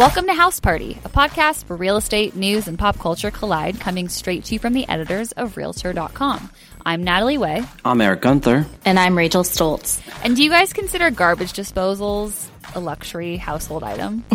Welcome 0.00 0.28
to 0.28 0.32
House 0.32 0.60
Party, 0.60 0.98
a 1.04 1.10
podcast 1.10 1.68
where 1.68 1.76
real 1.76 1.98
estate, 1.98 2.34
news, 2.34 2.66
and 2.66 2.78
pop 2.78 2.98
culture 2.98 3.30
collide, 3.30 3.80
coming 3.80 4.08
straight 4.08 4.44
to 4.44 4.54
you 4.54 4.58
from 4.58 4.72
the 4.72 4.88
editors 4.88 5.32
of 5.32 5.58
Realtor.com. 5.58 6.48
I'm 6.86 7.04
Natalie 7.04 7.36
Way. 7.36 7.64
I'm 7.84 8.00
Eric 8.00 8.22
Gunther. 8.22 8.64
And 8.86 8.98
I'm 8.98 9.14
Rachel 9.18 9.44
Stults. 9.44 10.00
And 10.24 10.36
do 10.36 10.42
you 10.42 10.48
guys 10.48 10.72
consider 10.72 11.10
garbage 11.10 11.52
disposals 11.52 12.48
a 12.74 12.80
luxury 12.80 13.36
household 13.36 13.84
item? 13.84 14.24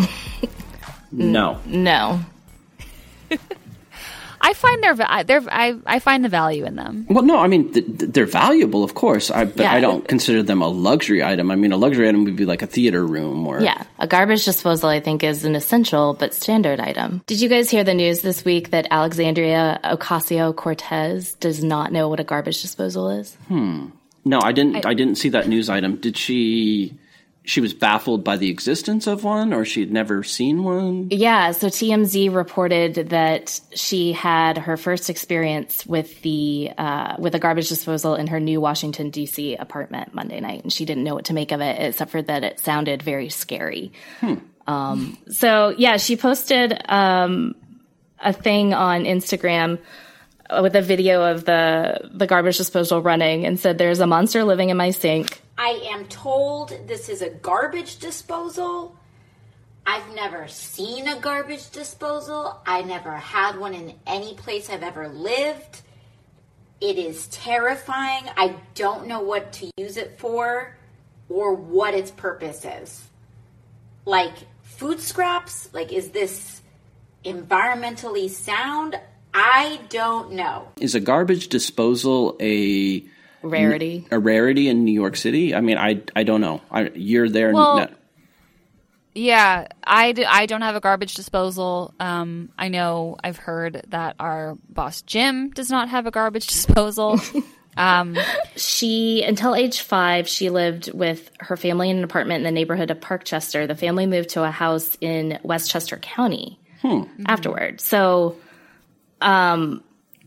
No. 1.10 1.58
No. 1.66 2.20
I 4.40 4.52
find 4.52 4.82
their 4.82 4.94
va- 4.94 5.24
they're 5.26 5.42
I, 5.50 5.76
I 5.86 5.98
find 5.98 6.24
the 6.24 6.28
value 6.28 6.64
in 6.64 6.76
them. 6.76 7.06
Well, 7.08 7.24
no, 7.24 7.38
I 7.38 7.46
mean 7.46 7.72
th- 7.72 7.84
th- 7.86 8.10
they're 8.12 8.26
valuable, 8.26 8.84
of 8.84 8.94
course, 8.94 9.30
I, 9.30 9.44
but 9.44 9.62
Yeah. 9.64 9.72
I 9.72 9.80
don't 9.80 10.06
consider 10.06 10.42
them 10.42 10.62
a 10.62 10.68
luxury 10.68 11.22
item. 11.22 11.50
I 11.50 11.56
mean, 11.56 11.72
a 11.72 11.76
luxury 11.76 12.08
item 12.08 12.24
would 12.24 12.36
be 12.36 12.44
like 12.46 12.62
a 12.62 12.66
theater 12.66 13.04
room 13.06 13.46
or 13.46 13.60
Yeah. 13.60 13.82
A 13.98 14.06
garbage 14.06 14.44
disposal, 14.44 14.88
I 14.88 15.00
think, 15.00 15.22
is 15.24 15.44
an 15.44 15.54
essential 15.54 16.14
but 16.14 16.34
standard 16.34 16.80
item. 16.80 17.22
Did 17.26 17.40
you 17.40 17.48
guys 17.48 17.70
hear 17.70 17.84
the 17.84 17.94
news 17.94 18.20
this 18.22 18.44
week 18.44 18.70
that 18.70 18.86
Alexandria 18.90 19.80
Ocasio 19.84 20.54
Cortez 20.54 21.34
does 21.34 21.62
not 21.64 21.92
know 21.92 22.08
what 22.08 22.20
a 22.20 22.24
garbage 22.24 22.60
disposal 22.62 23.10
is? 23.10 23.34
Hmm. 23.48 23.86
No, 24.24 24.40
I 24.42 24.52
didn't. 24.52 24.84
I, 24.84 24.94
didn't 24.94 25.16
see 25.18 25.28
that 25.30 25.46
news 25.48 25.70
item. 25.70 25.96
Did 25.96 26.16
she? 26.16 26.92
She 27.46 27.60
was 27.60 27.72
baffled 27.72 28.24
by 28.24 28.36
the 28.36 28.50
existence 28.50 29.06
of 29.06 29.22
one, 29.22 29.52
or 29.52 29.64
she 29.64 29.80
had 29.80 29.92
never 29.92 30.24
seen 30.24 30.64
one. 30.64 31.08
Yeah, 31.10 31.52
so 31.52 31.68
TMZ 31.68 32.34
reported 32.34 33.10
that 33.10 33.60
she 33.72 34.12
had 34.12 34.58
her 34.58 34.76
first 34.76 35.08
experience 35.08 35.86
with 35.86 36.20
the 36.22 36.72
uh, 36.76 37.14
with 37.18 37.36
a 37.36 37.38
garbage 37.38 37.68
disposal 37.68 38.16
in 38.16 38.26
her 38.26 38.40
new 38.40 38.60
Washington 38.60 39.10
D.C. 39.10 39.54
apartment 39.54 40.12
Monday 40.12 40.40
night, 40.40 40.64
and 40.64 40.72
she 40.72 40.84
didn't 40.84 41.04
know 41.04 41.14
what 41.14 41.26
to 41.26 41.34
make 41.34 41.52
of 41.52 41.60
it, 41.60 41.80
except 41.80 42.10
for 42.10 42.20
that 42.20 42.42
it 42.42 42.58
sounded 42.58 43.02
very 43.02 43.28
scary. 43.28 43.92
Um, 44.66 45.16
so 45.30 45.68
yeah, 45.78 45.98
she 45.98 46.16
posted 46.16 46.76
um, 46.88 47.54
a 48.18 48.32
thing 48.32 48.74
on 48.74 49.04
Instagram 49.04 49.78
with 50.62 50.76
a 50.76 50.82
video 50.82 51.30
of 51.30 51.44
the 51.44 52.00
the 52.12 52.26
garbage 52.26 52.58
disposal 52.58 53.02
running, 53.02 53.46
and 53.46 53.58
said, 53.58 53.78
"There's 53.78 54.00
a 54.00 54.06
monster 54.06 54.44
living 54.44 54.70
in 54.70 54.76
my 54.76 54.90
sink." 54.90 55.42
I 55.58 55.80
am 55.92 56.06
told 56.06 56.72
this 56.86 57.08
is 57.08 57.22
a 57.22 57.30
garbage 57.30 57.98
disposal. 57.98 58.96
I've 59.86 60.14
never 60.14 60.48
seen 60.48 61.06
a 61.08 61.18
garbage 61.20 61.70
disposal. 61.70 62.60
I 62.66 62.82
never 62.82 63.12
had 63.12 63.58
one 63.58 63.72
in 63.72 63.94
any 64.06 64.34
place 64.34 64.68
I've 64.68 64.82
ever 64.82 65.08
lived. 65.08 65.82
It 66.80 66.98
is 66.98 67.28
terrifying. 67.28 68.24
I 68.36 68.56
don't 68.74 69.06
know 69.06 69.20
what 69.20 69.52
to 69.54 69.70
use 69.76 69.96
it 69.96 70.18
for 70.18 70.76
or 71.28 71.54
what 71.54 71.94
its 71.94 72.10
purpose 72.10 72.64
is. 72.64 73.02
Like 74.04 74.34
food 74.62 75.00
scraps? 75.00 75.72
Like, 75.72 75.92
is 75.92 76.10
this 76.10 76.60
environmentally 77.24 78.28
sound? 78.28 78.98
I 79.38 79.80
don't 79.90 80.32
know. 80.32 80.68
Is 80.80 80.94
a 80.94 81.00
garbage 81.00 81.48
disposal 81.48 82.36
a 82.40 83.04
Rarity. 83.42 84.06
a 84.10 84.18
rarity 84.18 84.68
in 84.68 84.84
New 84.84 84.92
York 84.92 85.14
City? 85.16 85.54
I 85.54 85.60
mean, 85.60 85.76
I 85.78 86.00
I 86.16 86.22
don't 86.24 86.40
know. 86.40 86.62
I, 86.70 86.90
you're 86.94 87.28
there. 87.28 87.52
Well, 87.52 87.76
no- 87.80 87.88
Yeah, 89.14 89.68
I, 89.84 90.12
d- 90.12 90.24
I 90.24 90.46
don't 90.46 90.62
have 90.62 90.74
a 90.74 90.80
garbage 90.80 91.14
disposal. 91.14 91.94
Um, 92.00 92.50
I 92.58 92.68
know 92.68 93.16
I've 93.22 93.36
heard 93.36 93.82
that 93.88 94.16
our 94.18 94.56
boss 94.68 95.02
Jim 95.02 95.50
does 95.50 95.70
not 95.70 95.88
have 95.90 96.06
a 96.06 96.10
garbage 96.10 96.46
disposal. 96.56 97.20
um, 97.76 98.16
She, 98.56 99.22
until 99.22 99.54
age 99.54 99.80
five, 99.82 100.28
she 100.28 100.50
lived 100.50 100.92
with 100.92 101.30
her 101.40 101.56
family 101.56 101.88
in 101.90 101.98
an 101.98 102.04
apartment 102.04 102.38
in 102.38 102.44
the 102.44 102.50
neighborhood 102.50 102.90
of 102.90 103.00
Parkchester. 103.00 103.68
The 103.68 103.74
family 103.76 104.06
moved 104.06 104.30
to 104.30 104.44
a 104.44 104.50
house 104.50 104.96
in 105.00 105.38
Westchester 105.42 105.98
County 105.98 106.58
afterward. 107.26 107.80
So 107.80 108.36
Um, 109.20 109.82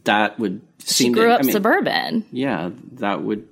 that 0.05 0.39
would 0.39 0.61
seem 0.79 1.13
she 1.13 1.13
grew 1.13 1.27
to, 1.27 1.33
up 1.33 1.41
I 1.41 1.44
mean, 1.44 1.51
suburban. 1.51 2.25
Yeah, 2.31 2.72
that 2.94 3.22
would 3.23 3.47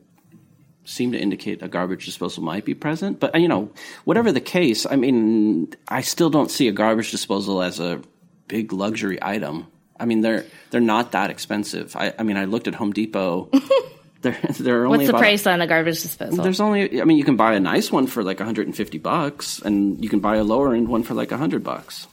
seem 0.85 1.11
to 1.11 1.19
indicate 1.19 1.61
a 1.61 1.67
garbage 1.67 2.05
disposal 2.05 2.43
might 2.43 2.65
be 2.65 2.73
present. 2.73 3.19
But 3.19 3.39
you 3.39 3.47
know, 3.47 3.71
whatever 4.05 4.31
the 4.31 4.41
case, 4.41 4.85
I 4.89 4.95
mean, 4.95 5.73
I 5.87 6.01
still 6.01 6.29
don't 6.29 6.49
see 6.49 6.67
a 6.67 6.71
garbage 6.71 7.11
disposal 7.11 7.61
as 7.61 7.79
a 7.79 8.01
big 8.47 8.71
luxury 8.73 9.19
item. 9.21 9.67
I 9.99 10.05
mean, 10.05 10.21
they're 10.21 10.45
they're 10.71 10.81
not 10.81 11.11
that 11.11 11.29
expensive. 11.29 11.95
I, 11.95 12.13
I 12.17 12.23
mean, 12.23 12.37
I 12.37 12.45
looked 12.45 12.67
at 12.67 12.75
Home 12.75 12.93
Depot. 12.93 13.49
they're 14.21 14.37
they're 14.59 14.85
only 14.85 14.99
What's 14.99 15.07
the 15.07 15.13
about- 15.13 15.19
price 15.21 15.45
on 15.47 15.61
a 15.61 15.67
garbage 15.67 16.01
disposal? 16.01 16.43
There's 16.43 16.59
only, 16.61 17.01
I 17.01 17.03
mean, 17.03 17.17
you 17.17 17.23
can 17.25 17.35
buy 17.35 17.53
a 17.53 17.59
nice 17.59 17.91
one 17.91 18.07
for 18.07 18.23
like 18.23 18.39
150 18.39 18.97
bucks, 18.99 19.59
and 19.61 20.01
you 20.03 20.09
can 20.09 20.19
buy 20.19 20.37
a 20.37 20.43
lower 20.43 20.73
end 20.73 20.87
one 20.87 21.03
for 21.03 21.13
like 21.13 21.31
100 21.31 21.63
bucks. 21.63 22.07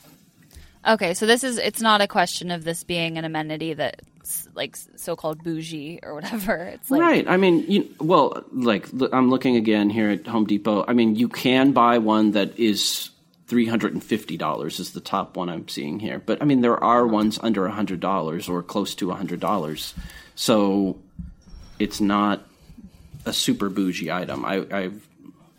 Okay, 0.87 1.15
so 1.15 1.27
this 1.27 1.45
is 1.45 1.59
it's 1.59 1.81
not 1.81 2.00
a 2.00 2.09
question 2.09 2.50
of 2.50 2.65
this 2.65 2.84
being 2.84 3.19
an 3.19 3.25
amenity 3.25 3.75
that's 3.75 4.49
like 4.55 4.77
so 4.97 5.17
called 5.17 5.43
bougie 5.43 6.00
or 6.03 6.15
whatever. 6.15 6.56
It's 6.75 6.91
like 6.91 7.00
right. 7.00 7.28
I 7.28 7.37
mean, 7.37 7.65
you, 7.71 7.95
well, 8.00 8.45
like 8.53 8.89
I'm 9.12 9.31
looking 9.31 9.56
again 9.56 9.91
here 9.91 10.11
at 10.11 10.27
Home 10.27 10.47
Depot. 10.47 10.84
I 10.87 10.93
mean, 10.93 11.17
you 11.17 11.28
can 11.28 11.72
buy 11.72 11.99
one 11.99 12.33
that 12.33 12.59
is 12.59 13.11
three 13.47 13.67
hundred 13.67 13.93
and 13.93 14.03
fifty 14.03 14.37
dollars 14.37 14.81
is 14.81 14.93
the 14.93 15.00
top 15.00 15.37
one 15.37 15.49
I'm 15.49 15.69
seeing 15.69 16.00
here. 16.00 16.19
But 16.19 16.43
I 16.43 16.45
mean, 16.45 16.61
there 16.61 16.83
are 16.83 17.06
ones 17.06 17.39
under 17.43 17.69
hundred 17.69 18.01
dollars 18.01 18.49
or 18.49 18.62
close 18.62 18.95
to 18.97 19.11
hundred 19.11 19.41
dollars. 19.41 19.95
So 20.34 20.99
it's 21.78 22.01
not 22.01 22.43
a 23.27 23.33
super 23.33 23.69
bougie 23.69 24.11
item. 24.11 24.45
I, 24.45 24.66
I 24.71 24.91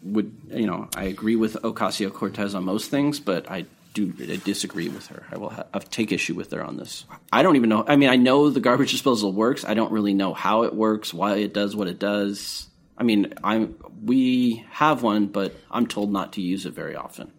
would, 0.04 0.36
you 0.52 0.68
know, 0.68 0.88
I 0.96 1.06
agree 1.06 1.36
with 1.36 1.56
Ocasio 1.64 2.14
Cortez 2.14 2.56
on 2.56 2.64
most 2.64 2.92
things, 2.92 3.20
but 3.20 3.50
I 3.50 3.66
do 3.96 4.14
I 4.20 4.36
disagree 4.36 4.90
with 4.90 5.08
her. 5.08 5.26
I 5.32 5.38
will 5.38 5.50
ha- 5.50 5.66
I'll 5.74 5.80
take 5.80 6.12
issue 6.12 6.36
with 6.36 6.52
her 6.52 6.64
on 6.64 6.78
this. 6.78 7.06
I 7.32 7.42
don't 7.42 7.56
even 7.56 7.70
know. 7.70 7.84
I 7.88 7.96
mean, 7.96 8.10
I 8.10 8.18
know 8.18 8.50
the 8.50 8.60
garbage 8.60 8.92
disposal 8.98 9.32
works. 9.32 9.66
I 9.66 9.74
don't 9.74 9.92
really 9.92 10.14
know 10.14 10.34
how 10.34 10.64
it 10.64 10.76
works, 10.76 11.14
why 11.14 11.38
it 11.38 11.54
does 11.54 11.76
what 11.76 11.88
it 11.88 11.98
does. 11.98 12.68
I 12.98 13.04
mean, 13.04 13.34
I'm 13.44 13.76
we 14.04 14.66
have 14.70 15.02
one, 15.02 15.28
but 15.28 15.56
I'm 15.72 15.88
told 15.88 16.12
not 16.12 16.34
to 16.34 16.42
use 16.42 16.66
it 16.66 16.74
very 16.74 16.96
often. 16.96 17.32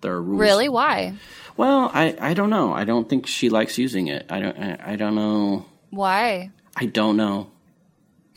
There 0.00 0.12
are 0.12 0.22
rules. 0.22 0.40
really 0.40 0.68
why? 0.68 1.14
Well, 1.56 1.90
I, 1.92 2.16
I 2.20 2.34
don't 2.34 2.50
know. 2.50 2.72
I 2.72 2.84
don't 2.84 3.08
think 3.08 3.26
she 3.26 3.48
likes 3.48 3.78
using 3.78 4.08
it. 4.08 4.26
I 4.30 4.40
don't 4.40 4.58
I, 4.58 4.92
I 4.92 4.96
don't 4.96 5.14
know. 5.14 5.64
Why? 5.90 6.50
I 6.76 6.86
don't 6.86 7.16
know. 7.16 7.50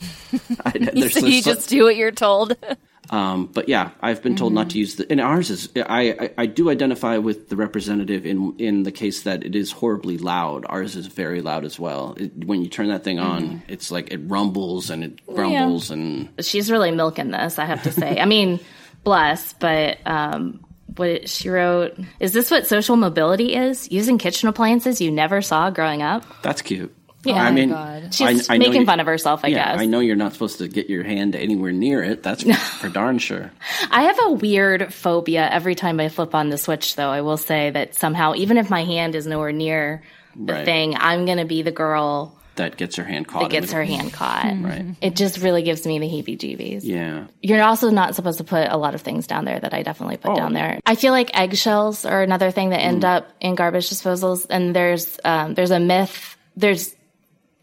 I, 0.64 1.08
so 1.08 1.26
you 1.26 1.42
just 1.42 1.68
do 1.68 1.84
what 1.84 1.96
you're 1.96 2.10
told. 2.10 2.56
Um, 3.12 3.44
but 3.44 3.68
yeah, 3.68 3.90
I've 4.00 4.22
been 4.22 4.36
told 4.36 4.54
not 4.54 4.70
to 4.70 4.78
use 4.78 4.96
the. 4.96 5.06
And 5.10 5.20
ours 5.20 5.50
is. 5.50 5.68
I, 5.76 6.16
I 6.18 6.30
I 6.38 6.46
do 6.46 6.70
identify 6.70 7.18
with 7.18 7.50
the 7.50 7.56
representative 7.56 8.24
in 8.24 8.54
in 8.58 8.84
the 8.84 8.90
case 8.90 9.22
that 9.24 9.44
it 9.44 9.54
is 9.54 9.70
horribly 9.70 10.16
loud. 10.16 10.64
Ours 10.66 10.96
is 10.96 11.08
very 11.08 11.42
loud 11.42 11.66
as 11.66 11.78
well. 11.78 12.14
It, 12.16 12.46
when 12.46 12.62
you 12.62 12.70
turn 12.70 12.88
that 12.88 13.04
thing 13.04 13.18
on, 13.18 13.62
it's 13.68 13.90
like 13.90 14.12
it 14.12 14.20
rumbles 14.24 14.88
and 14.88 15.04
it 15.04 15.26
grumbles 15.26 15.90
and 15.90 16.30
She's 16.40 16.70
really 16.70 16.90
milking 16.90 17.30
this, 17.30 17.58
I 17.58 17.66
have 17.66 17.82
to 17.82 17.92
say. 17.92 18.18
I 18.18 18.24
mean, 18.24 18.60
bless, 19.04 19.52
but 19.52 19.98
um, 20.06 20.64
what 20.96 21.28
she 21.28 21.50
wrote 21.50 21.98
is 22.18 22.32
this 22.32 22.50
what 22.50 22.66
social 22.66 22.96
mobility 22.96 23.54
is? 23.54 23.92
Using 23.92 24.16
kitchen 24.16 24.48
appliances 24.48 25.02
you 25.02 25.10
never 25.10 25.42
saw 25.42 25.68
growing 25.68 26.00
up? 26.00 26.24
that's 26.42 26.62
cute. 26.62 26.94
Yeah. 27.24 27.34
I 27.44 27.48
Oh 27.48 27.52
mean, 27.52 27.68
God. 27.70 28.14
She's 28.14 28.50
I- 28.50 28.54
I 28.54 28.58
making 28.58 28.84
fun 28.86 28.98
of 29.00 29.06
herself, 29.06 29.44
I 29.44 29.48
yeah, 29.48 29.72
guess. 29.72 29.80
I 29.80 29.86
know 29.86 30.00
you're 30.00 30.16
not 30.16 30.32
supposed 30.32 30.58
to 30.58 30.68
get 30.68 30.90
your 30.90 31.04
hand 31.04 31.36
anywhere 31.36 31.72
near 31.72 32.02
it. 32.02 32.22
That's 32.22 32.42
for 32.80 32.88
darn 32.88 33.18
sure. 33.18 33.50
I 33.90 34.02
have 34.02 34.18
a 34.24 34.30
weird 34.32 34.92
phobia 34.92 35.48
every 35.48 35.74
time 35.74 36.00
I 36.00 36.08
flip 36.08 36.34
on 36.34 36.48
the 36.48 36.58
switch, 36.58 36.96
though. 36.96 37.10
I 37.10 37.20
will 37.20 37.36
say 37.36 37.70
that 37.70 37.94
somehow, 37.94 38.34
even 38.34 38.58
if 38.58 38.70
my 38.70 38.84
hand 38.84 39.14
is 39.14 39.26
nowhere 39.26 39.52
near 39.52 40.02
the 40.34 40.52
Right. 40.54 40.64
thing, 40.64 40.96
I'm 40.98 41.24
going 41.26 41.38
to 41.38 41.44
be 41.44 41.62
the 41.62 41.70
girl 41.70 42.36
That 42.56 42.76
gets 42.76 42.96
her 42.96 43.04
hand 43.04 43.28
caught. 43.28 43.42
that 43.42 43.50
gets 43.50 43.70
her 43.72 43.84
hand 43.84 44.12
caught. 44.12 44.46
Right. 44.62 44.84
It 45.00 45.14
just 45.14 45.38
really 45.38 45.62
gives 45.62 45.86
me 45.86 45.98
the 46.00 46.06
heebie 46.08 46.36
jeebies. 46.38 46.80
Yeah. 46.82 47.26
You're 47.40 47.62
also 47.62 47.90
not 47.90 48.14
supposed 48.16 48.38
to 48.38 48.44
put 48.44 48.66
a 48.68 48.76
lot 48.76 48.94
of 48.96 49.02
things 49.02 49.26
down 49.26 49.44
there 49.44 49.60
that 49.60 49.72
I 49.74 49.82
definitely 49.82 50.16
put 50.16 50.32
Oh. 50.32 50.36
down 50.36 50.54
there. 50.54 50.80
I 50.84 50.94
feel 50.96 51.12
like 51.12 51.30
eggshells 51.38 52.04
are 52.04 52.22
another 52.22 52.50
thing 52.50 52.70
that 52.70 52.80
end 52.80 53.04
up 53.04 53.30
in 53.40 53.54
garbage 53.54 53.88
disposals. 53.90 54.46
And 54.50 54.74
there's 54.74 55.18
um, 55.24 55.54
there's 55.54 55.70
a 55.70 55.78
myth. 55.80 56.36
There's 56.56 56.94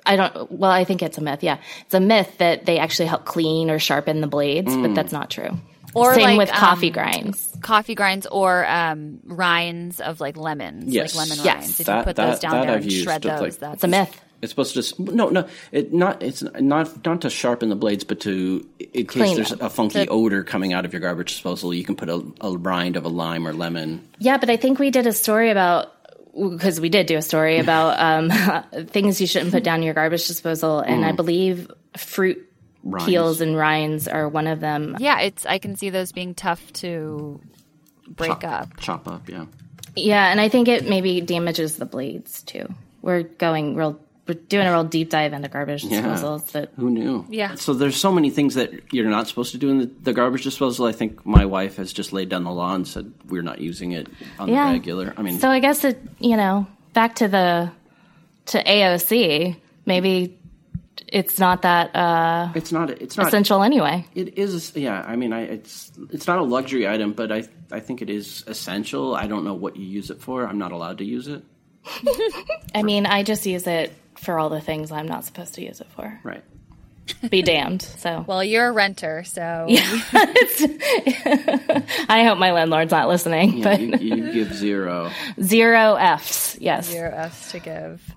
I 0.09 0.15
don't. 0.15 0.51
Well, 0.51 0.71
I 0.71 0.83
think 0.83 1.01
it's 1.03 1.17
a 1.17 1.21
myth. 1.21 1.43
Yeah, 1.43 1.57
it's 1.85 1.93
a 1.93 1.99
myth 1.99 2.37
that 2.39 2.65
they 2.65 2.79
actually 2.79 3.05
help 3.07 3.25
clean 3.25 3.69
or 3.69 3.79
sharpen 3.79 4.21
the 4.21 4.27
blades, 4.27 4.75
but 4.75 4.93
that's 4.95 5.11
not 5.11 5.29
true. 5.29 5.57
Or 5.95 6.13
Same 6.13 6.23
like, 6.23 6.37
with 6.37 6.49
coffee 6.51 6.87
um, 6.89 6.93
grinds. 6.93 7.57
Coffee 7.61 7.95
grinds 7.95 8.27
or 8.27 8.65
um, 8.67 9.19
rinds 9.23 9.99
of 9.99 10.19
like 10.21 10.37
lemons, 10.37 10.85
Yes. 10.93 11.15
like 11.15 11.29
lemon 11.29 11.43
Yes. 11.43 11.61
rinds. 11.63 11.79
If 11.79 11.85
That- 11.87 11.97
you 11.99 12.03
put 12.03 12.15
that- 12.17 12.29
those 12.31 12.39
down 12.39 12.51
that 12.51 12.61
there 12.67 12.75
I've 12.75 12.81
and 12.83 12.91
used, 12.91 13.03
shred 13.05 13.21
those, 13.23 13.39
like- 13.41 13.57
that's 13.59 13.73
It's 13.75 13.83
a 13.83 13.87
myth. 13.87 14.21
It's 14.41 14.51
supposed 14.51 14.73
to 14.73 14.79
just 14.81 14.97
no, 14.99 15.27
no. 15.29 15.47
It 15.73 15.91
not. 15.93 16.23
It's 16.23 16.41
not 16.43 17.05
not 17.05 17.21
to 17.21 17.29
sharpen 17.29 17.67
the 17.69 17.75
blades, 17.75 18.03
but 18.05 18.21
to 18.21 18.65
in 18.79 19.05
case 19.05 19.07
Clean 19.07 19.35
there's 19.35 19.49
them. 19.49 19.59
a 19.61 19.69
funky 19.69 20.05
To- 20.05 20.11
odor 20.11 20.43
coming 20.43 20.71
out 20.73 20.85
of 20.85 20.93
your 20.93 21.01
garbage 21.01 21.31
disposal, 21.33 21.73
you 21.73 21.83
can 21.83 21.95
put 21.97 22.07
a, 22.07 22.23
a 22.39 22.51
rind 22.55 22.95
of 22.95 23.03
a 23.03 23.09
lime 23.09 23.45
or 23.45 23.51
lemon. 23.53 24.07
Yeah, 24.19 24.37
but 24.37 24.49
I 24.49 24.55
think 24.55 24.79
we 24.79 24.91
did 24.91 25.07
a 25.07 25.11
story 25.11 25.49
about 25.49 25.91
because 26.49 26.79
we 26.79 26.89
did 26.89 27.07
do 27.07 27.17
a 27.17 27.21
story 27.21 27.59
about 27.59 27.99
um, 27.99 28.85
things 28.87 29.19
you 29.19 29.27
shouldn't 29.27 29.51
put 29.51 29.63
down 29.63 29.83
your 29.83 29.93
garbage 29.93 30.27
disposal, 30.27 30.79
and 30.79 31.05
I 31.05 31.11
believe 31.11 31.69
fruit 31.97 32.45
Rinds. 32.83 33.05
peels 33.05 33.41
and 33.41 33.55
rinds 33.55 34.07
are 34.07 34.29
one 34.29 34.47
of 34.47 34.59
them. 34.59 34.95
Yeah, 34.99 35.19
it's 35.21 35.45
I 35.45 35.57
can 35.59 35.75
see 35.75 35.89
those 35.89 36.11
being 36.11 36.33
tough 36.33 36.71
to 36.73 37.41
break 38.07 38.31
chop, 38.31 38.43
up. 38.43 38.77
chop 38.79 39.07
up. 39.07 39.29
Yeah. 39.29 39.45
Yeah, 39.95 40.31
and 40.31 40.39
I 40.39 40.49
think 40.49 40.67
it 40.67 40.87
maybe 40.87 41.19
damages 41.21 41.77
the 41.77 41.85
blades 41.85 42.43
too. 42.43 42.67
We're 43.01 43.23
going 43.23 43.75
real. 43.75 43.99
We're 44.29 44.35
doing 44.35 44.67
a 44.67 44.71
real 44.71 44.83
deep 44.83 45.09
dive 45.09 45.33
into 45.33 45.47
garbage 45.49 45.83
disposals. 45.83 46.51
That 46.51 46.69
Who 46.75 46.91
knew? 46.91 47.25
Yeah. 47.29 47.55
So 47.55 47.73
there's 47.73 47.95
so 47.95 48.11
many 48.11 48.29
things 48.29 48.53
that 48.53 48.93
you're 48.93 49.09
not 49.09 49.27
supposed 49.27 49.53
to 49.53 49.57
do 49.57 49.69
in 49.69 49.79
the, 49.79 49.85
the 50.03 50.13
garbage 50.13 50.43
disposal. 50.43 50.85
I 50.85 50.91
think 50.91 51.25
my 51.25 51.45
wife 51.45 51.77
has 51.77 51.91
just 51.91 52.13
laid 52.13 52.29
down 52.29 52.43
the 52.43 52.51
law 52.51 52.75
and 52.75 52.87
said 52.87 53.11
we're 53.27 53.41
not 53.41 53.59
using 53.59 53.91
it 53.93 54.07
on 54.37 54.47
Yeah. 54.47 54.67
the 54.67 54.73
regular. 54.73 55.15
I 55.17 55.23
mean, 55.23 55.39
so 55.39 55.49
I 55.49 55.59
guess 55.59 55.83
it. 55.83 55.99
You 56.19 56.37
know, 56.37 56.67
back 56.93 57.15
to 57.15 57.27
the 57.27 57.71
to 58.45 58.63
AOC. 58.63 59.55
Maybe 59.87 60.37
it's 61.07 61.39
not 61.39 61.63
that 61.63 61.95
uh, 61.95 62.51
it's 62.53 62.71
not. 62.71 62.91
It's 62.91 63.17
not. 63.17 63.29
essential 63.29 63.63
anyway. 63.63 64.05
It 64.13 64.37
is. 64.37 64.75
Yeah. 64.75 65.03
I 65.07 65.15
mean, 65.15 65.33
I, 65.33 65.41
it's 65.41 65.91
it's 66.11 66.27
not 66.27 66.37
a 66.37 66.43
luxury 66.43 66.87
item, 66.87 67.13
but 67.13 67.31
I 67.31 67.45
I 67.71 67.79
think 67.79 68.03
it 68.03 68.11
is 68.11 68.43
essential. 68.45 69.15
I 69.15 69.25
don't 69.25 69.43
know 69.43 69.55
what 69.55 69.75
you 69.75 69.87
use 69.87 70.11
it 70.11 70.21
for. 70.21 70.45
I'm 70.45 70.59
not 70.59 70.71
allowed 70.71 70.99
to 70.99 71.03
use 71.03 71.27
it. 71.27 71.43
I 72.75 72.83
mean, 72.83 73.07
I 73.07 73.23
just 73.23 73.47
use 73.47 73.65
it 73.65 73.91
for 74.19 74.37
all 74.39 74.49
the 74.49 74.61
things 74.61 74.91
I'm 74.91 75.07
not 75.07 75.25
supposed 75.25 75.55
to 75.55 75.63
use 75.65 75.81
it 75.81 75.87
for. 75.95 76.19
Right. 76.23 76.43
Be 77.29 77.41
damned. 77.43 77.81
So 77.81 78.23
Well, 78.27 78.43
you're 78.43 78.67
a 78.67 78.71
renter, 78.71 79.23
so 79.23 79.65
I 82.09 82.23
hope 82.27 82.37
my 82.37 82.51
landlord's 82.51 82.91
not 82.91 83.07
listening. 83.07 83.57
Yeah, 83.59 83.63
but 83.77 84.01
you, 84.01 84.15
you 84.15 84.31
give 84.33 84.53
zero. 84.53 85.11
zero 85.41 85.95
Fs. 85.95 86.57
Yes. 86.59 86.87
zero 86.87 87.11
Fs 87.11 87.51
to 87.51 87.59
give. 87.59 88.15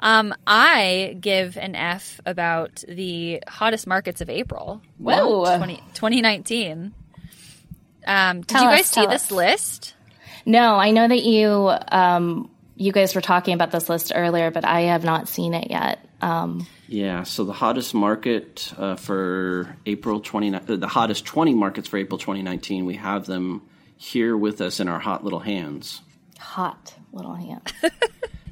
Um, 0.00 0.34
I 0.46 1.16
give 1.20 1.56
an 1.56 1.74
F 1.74 2.20
about 2.26 2.84
the 2.86 3.42
hottest 3.48 3.86
markets 3.86 4.20
of 4.20 4.28
April. 4.28 4.82
Whoa. 4.98 5.56
20, 5.56 5.76
2019. 5.94 6.92
Um, 8.06 8.40
did 8.40 8.48
Tell 8.48 8.62
you 8.64 8.68
us, 8.68 8.76
guys 8.76 8.86
see 8.86 9.06
this 9.06 9.24
us. 9.26 9.30
list? 9.32 9.94
No, 10.44 10.74
I 10.74 10.90
know 10.90 11.08
that 11.08 11.22
you 11.24 11.72
um, 11.90 12.50
you 12.76 12.92
guys 12.92 13.14
were 13.14 13.20
talking 13.20 13.54
about 13.54 13.70
this 13.70 13.88
list 13.88 14.12
earlier, 14.14 14.50
but 14.50 14.64
I 14.64 14.82
have 14.82 15.04
not 15.04 15.28
seen 15.28 15.54
it 15.54 15.70
yet. 15.70 16.04
Um, 16.20 16.66
Yeah. 16.88 17.22
So 17.22 17.44
the 17.44 17.52
hottest 17.52 17.94
market 17.94 18.72
uh, 18.76 18.96
for 18.96 19.76
April 19.86 20.20
29, 20.20 20.60
uh, 20.68 20.76
the 20.76 20.88
hottest 20.88 21.24
20 21.24 21.54
markets 21.54 21.88
for 21.88 21.96
April 21.98 22.18
2019. 22.18 22.84
We 22.84 22.96
have 22.96 23.26
them 23.26 23.62
here 23.96 24.36
with 24.36 24.60
us 24.60 24.80
in 24.80 24.88
our 24.88 24.98
hot 24.98 25.24
little 25.24 25.40
hands. 25.40 26.00
hot 26.38 26.94
little 27.12 27.34
hand. 27.34 27.72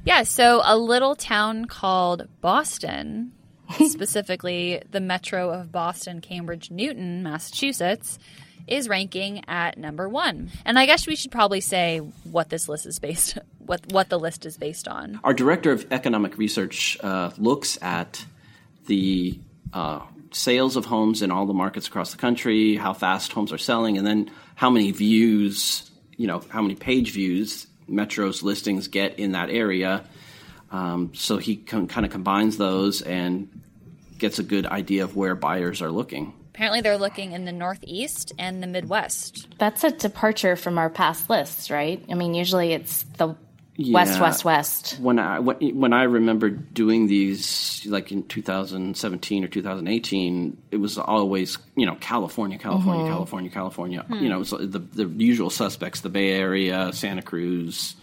Yeah, 0.05 0.23
so 0.23 0.61
a 0.65 0.77
little 0.77 1.15
town 1.15 1.63
called 1.63 2.27
Boston, 2.41 3.31
specifically 3.87 4.81
the 4.91 4.99
metro 4.99 5.49
of 5.49 5.71
Boston, 5.71 6.19
Cambridge, 6.19 6.69
Newton, 6.69 7.23
Massachusetts, 7.23 8.19
is 8.67 8.89
ranking 8.89 9.47
at 9.47 9.77
number 9.77 10.09
one. 10.09 10.51
And 10.65 10.77
I 10.77 10.85
guess 10.87 11.07
we 11.07 11.15
should 11.15 11.31
probably 11.31 11.61
say 11.61 11.99
what 11.99 12.49
this 12.49 12.67
list 12.67 12.85
is 12.85 12.99
based 12.99 13.37
what 13.65 13.91
what 13.91 14.09
the 14.09 14.19
list 14.19 14.45
is 14.45 14.57
based 14.57 14.87
on. 14.87 15.19
Our 15.23 15.33
director 15.33 15.71
of 15.71 15.85
economic 15.91 16.37
research 16.37 16.97
uh, 17.01 17.31
looks 17.37 17.77
at 17.81 18.25
the 18.87 19.39
uh, 19.71 20.01
sales 20.31 20.75
of 20.75 20.85
homes 20.85 21.21
in 21.21 21.31
all 21.31 21.45
the 21.45 21.53
markets 21.53 21.87
across 21.87 22.11
the 22.11 22.17
country, 22.17 22.75
how 22.75 22.93
fast 22.93 23.31
homes 23.31 23.51
are 23.51 23.57
selling, 23.57 23.97
and 23.97 24.05
then 24.05 24.31
how 24.55 24.69
many 24.69 24.91
views, 24.91 25.89
you 26.17 26.27
know, 26.27 26.43
how 26.49 26.61
many 26.61 26.75
page 26.75 27.11
views 27.11 27.67
Metro's 27.87 28.43
listings 28.43 28.87
get 28.87 29.19
in 29.19 29.33
that 29.33 29.49
area. 29.49 30.05
Um, 30.71 31.11
so 31.13 31.37
he 31.37 31.57
con- 31.57 31.87
kind 31.87 32.05
of 32.05 32.11
combines 32.11 32.57
those 32.57 33.01
and 33.01 33.49
gets 34.17 34.39
a 34.39 34.43
good 34.43 34.65
idea 34.65 35.03
of 35.03 35.15
where 35.15 35.35
buyers 35.35 35.81
are 35.81 35.91
looking. 35.91 36.33
Apparently 36.53 36.81
they're 36.81 36.97
looking 36.97 37.31
in 37.33 37.45
the 37.45 37.51
Northeast 37.51 38.31
and 38.37 38.61
the 38.61 38.67
Midwest. 38.67 39.47
That's 39.57 39.83
a 39.83 39.91
departure 39.91 40.55
from 40.55 40.77
our 40.77 40.89
past 40.89 41.29
lists, 41.29 41.71
right? 41.71 42.03
I 42.09 42.13
mean, 42.13 42.33
usually 42.33 42.73
it's 42.73 43.03
the 43.17 43.27
west, 43.27 43.39
Yeah. 43.75 44.19
west, 44.19 44.45
west. 44.45 44.99
when 44.99 45.17
I 45.17 45.39
when, 45.39 45.57
when 45.79 45.93
I 45.93 46.03
remember 46.03 46.49
doing 46.49 47.07
these 47.07 47.83
like 47.87 48.11
in 48.11 48.23
2017 48.23 49.43
or 49.43 49.47
2018, 49.47 50.57
it 50.69 50.77
was 50.77 50.99
always 50.99 51.57
you 51.75 51.87
know 51.87 51.95
California, 51.95 52.59
California, 52.59 53.03
mm-hmm. 53.05 53.13
California, 53.13 53.49
California. 53.49 54.01
Hmm. 54.03 54.13
You 54.15 54.29
know, 54.29 54.43
the 54.43 54.79
the 54.79 55.05
usual 55.07 55.49
suspects: 55.49 56.01
the 56.01 56.09
Bay 56.09 56.31
Area, 56.31 56.93
Santa 56.93 57.23
Cruz, 57.23 57.95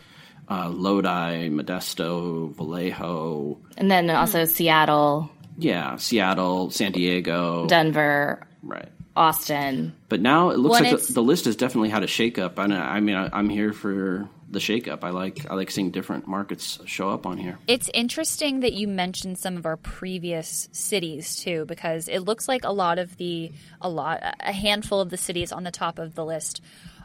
uh, 0.49 0.69
Lodi, 0.69 1.49
Modesto, 1.49 2.53
Vallejo. 2.55 3.59
And 3.77 3.91
then 3.91 4.11
also 4.11 4.41
hmm. 4.41 4.51
Seattle, 4.51 5.31
Yeah, 5.57 5.97
Seattle, 5.97 6.71
San 6.71 6.93
Diego. 6.93 7.67
Denver, 7.69 8.45
right. 8.63 8.89
Austin. 9.17 9.95
But 10.09 10.21
now 10.21 10.51
it 10.51 10.59
looks 10.59 10.81
Well, 10.81 10.93
like 10.93 11.03
the, 11.03 11.13
the 11.13 11.23
list 11.23 11.45
has 11.45 11.57
definitely 11.57 11.91
had 11.91 12.03
a 12.03 12.07
shakeup. 12.07 12.59
And 12.59 12.75
I, 12.75 12.97
I 12.97 13.01
mean, 13.01 13.17
I, 13.17 13.29
I'm 13.33 13.49
here 13.49 13.73
for 13.73 14.29
the 14.51 14.59
shakeup. 14.59 15.05
I 15.05 15.11
like 15.11 15.47
I 15.51 15.55
like 15.55 15.71
seeing 15.71 15.91
different 15.91 16.27
markets 16.27 16.79
show 16.87 17.09
up 17.11 17.25
on 17.27 17.39
here. 17.39 17.59
It's 17.69 17.89
interesting 17.95 18.61
that 18.61 18.73
you 18.73 18.89
mentioned 18.89 19.39
some 19.39 19.57
of 19.57 19.65
our 19.67 19.77
previous 19.77 20.69
cities 20.73 21.37
too, 21.37 21.65
because 21.67 22.09
it 22.09 22.21
looks 22.21 22.49
like 22.49 22.65
a 22.65 22.73
lot 22.73 22.99
of 22.99 23.17
the 23.17 23.53
a 23.81 23.89
lot 23.89 24.21
a 24.41 24.53
handful 24.53 25.01
of 25.01 25.11
the 25.11 25.17
cities 25.17 25.53
on 25.53 25.63
the 25.65 25.71
top 25.71 25.99
of 25.99 26.15
the 26.15 26.25
list 26.25 26.61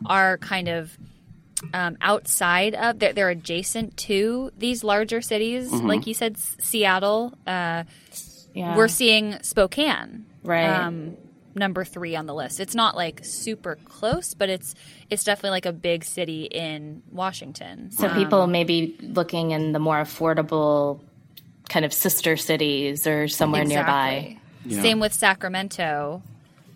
are 0.08 0.38
kind 0.40 0.68
of 0.68 0.98
um, 1.74 1.98
outside 2.02 2.76
of 2.76 3.00
they're, 3.00 3.14
they're 3.14 3.30
adjacent 3.30 3.96
to 3.98 4.52
these 4.58 4.84
larger 4.84 5.22
cities, 5.22 5.72
like 5.72 6.06
you 6.06 6.14
said, 6.14 6.34
S- 6.36 6.58
Seattle. 6.60 7.34
Uh, 7.48 7.84
Yeah. 8.54 8.76
We're 8.78 8.88
seeing 8.90 9.38
Spokane, 9.42 10.26
Right. 10.44 10.66
Um, 10.66 11.18
number 11.56 11.84
three 11.84 12.16
on 12.16 12.26
the 12.26 12.34
list. 12.34 12.60
It's 12.60 12.76
not 12.76 12.96
like 12.96 13.22
super 13.24 13.78
close, 13.86 14.34
but 14.34 14.50
it's 14.50 14.76
it's 15.10 15.24
definitely 15.24 15.52
like 15.52 15.66
a 15.66 15.74
big 15.74 16.04
city 16.04 16.44
in 16.44 17.02
Washington. 17.12 17.92
So 17.92 18.08
um, 18.08 18.16
people 18.16 18.48
may 18.48 18.64
be 18.64 18.96
looking 19.02 19.52
in 19.52 19.72
the 19.72 19.80
more 19.80 19.98
affordable 19.98 21.00
kind 21.70 21.86
of 21.86 21.94
sister 21.94 22.38
cities 22.38 23.08
or 23.08 23.28
somewhere 23.28 23.66
nearby. 23.66 24.38
Exactly. 24.66 24.82
Same 24.82 25.00
with 25.00 25.14
Sacramento, 25.14 26.22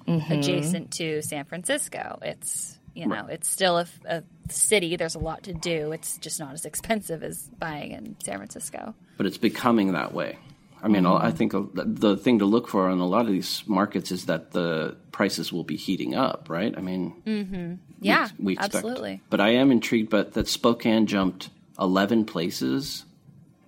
mm-hmm. 0.08 0.32
adjacent 0.32 0.92
to 0.92 1.22
San 1.22 1.46
Francisco. 1.46 2.20
It's 2.22 2.78
you 2.94 3.08
know 3.08 3.28
it's 3.28 3.50
still 3.50 3.78
a, 3.78 3.88
a 4.06 4.24
city. 4.50 4.96
There's 4.96 5.16
a 5.16 5.20
lot 5.20 5.44
to 5.44 5.54
do. 5.54 5.92
It's 5.92 6.18
just 6.18 6.40
not 6.40 6.54
as 6.54 6.66
expensive 6.66 7.24
as 7.24 7.50
buying 7.60 7.92
in 7.92 8.16
San 8.24 8.38
Francisco. 8.38 8.96
but 9.18 9.26
it's 9.26 9.38
becoming 9.38 9.94
that 9.94 10.14
way. 10.14 10.38
I 10.82 10.88
mean, 10.88 11.06
I 11.06 11.32
think 11.32 11.52
the- 11.54 12.18
thing 12.18 12.40
to 12.40 12.46
look 12.46 12.68
for 12.68 12.90
in 12.90 13.00
a 13.00 13.08
lot 13.08 13.26
of 13.26 13.32
these 13.32 13.64
markets 13.68 14.12
is 14.12 14.26
that 14.28 14.52
the 14.52 14.96
prices 15.12 15.52
will 15.52 15.64
be 15.66 15.76
heating 15.76 16.16
up, 16.16 16.48
right? 16.50 16.74
I 16.78 16.82
mean, 16.82 17.80
Yeah, 18.02 18.30
we 18.40 18.54
expect. 18.54 18.76
absolutely. 18.76 19.22
But 19.30 19.42
I 19.42 19.50
am 19.50 19.72
intrigued, 19.72 20.10
but 20.10 20.34
that 20.34 20.48
Spokane 20.48 21.06
jumped 21.06 21.50
eleven 21.80 22.26
places. 22.26 23.06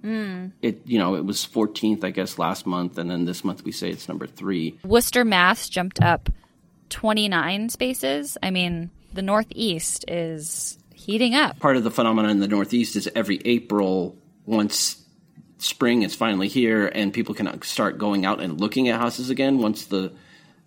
Hmm. 0.02 0.48
It 0.64 0.82
you 0.86 0.98
know 0.98 1.16
it 1.16 1.26
was 1.26 1.46
14th, 1.46 2.04
I 2.04 2.10
guess, 2.12 2.40
last 2.40 2.66
month, 2.66 2.98
and 2.98 3.10
then 3.12 3.26
this 3.26 3.44
month 3.44 3.64
we 3.64 3.72
say 3.72 3.90
it's 3.90 4.08
number 4.08 4.26
three. 4.26 4.80
Worcester, 4.84 5.24
Mass, 5.26 5.70
jumped 5.70 6.02
up 6.02 6.30
29 6.90 7.70
spaces. 7.70 8.38
I 8.42 8.52
mean, 8.52 8.90
the 9.14 9.22
Northeast 9.22 10.06
is 10.08 10.78
heating 10.94 11.36
up. 11.36 11.60
Part 11.60 11.78
of 11.78 11.84
the 11.84 11.92
phenomenon 11.92 12.32
in 12.32 12.40
the 12.40 12.48
Northeast 12.48 12.96
is 12.96 13.10
every 13.16 13.42
April, 13.46 14.16
once 14.46 15.01
spring 15.62 16.02
is 16.02 16.16
finally 16.16 16.48
here, 16.48 16.88
and 16.88 17.14
people 17.14 17.36
can 17.36 17.62
start 17.62 17.98
going 17.98 18.26
out 18.26 18.42
and 18.42 18.60
looking 18.60 18.90
at 18.90 19.00
houses 19.00 19.30
again. 19.30 19.60
Once 19.60 19.86
the 19.86 20.12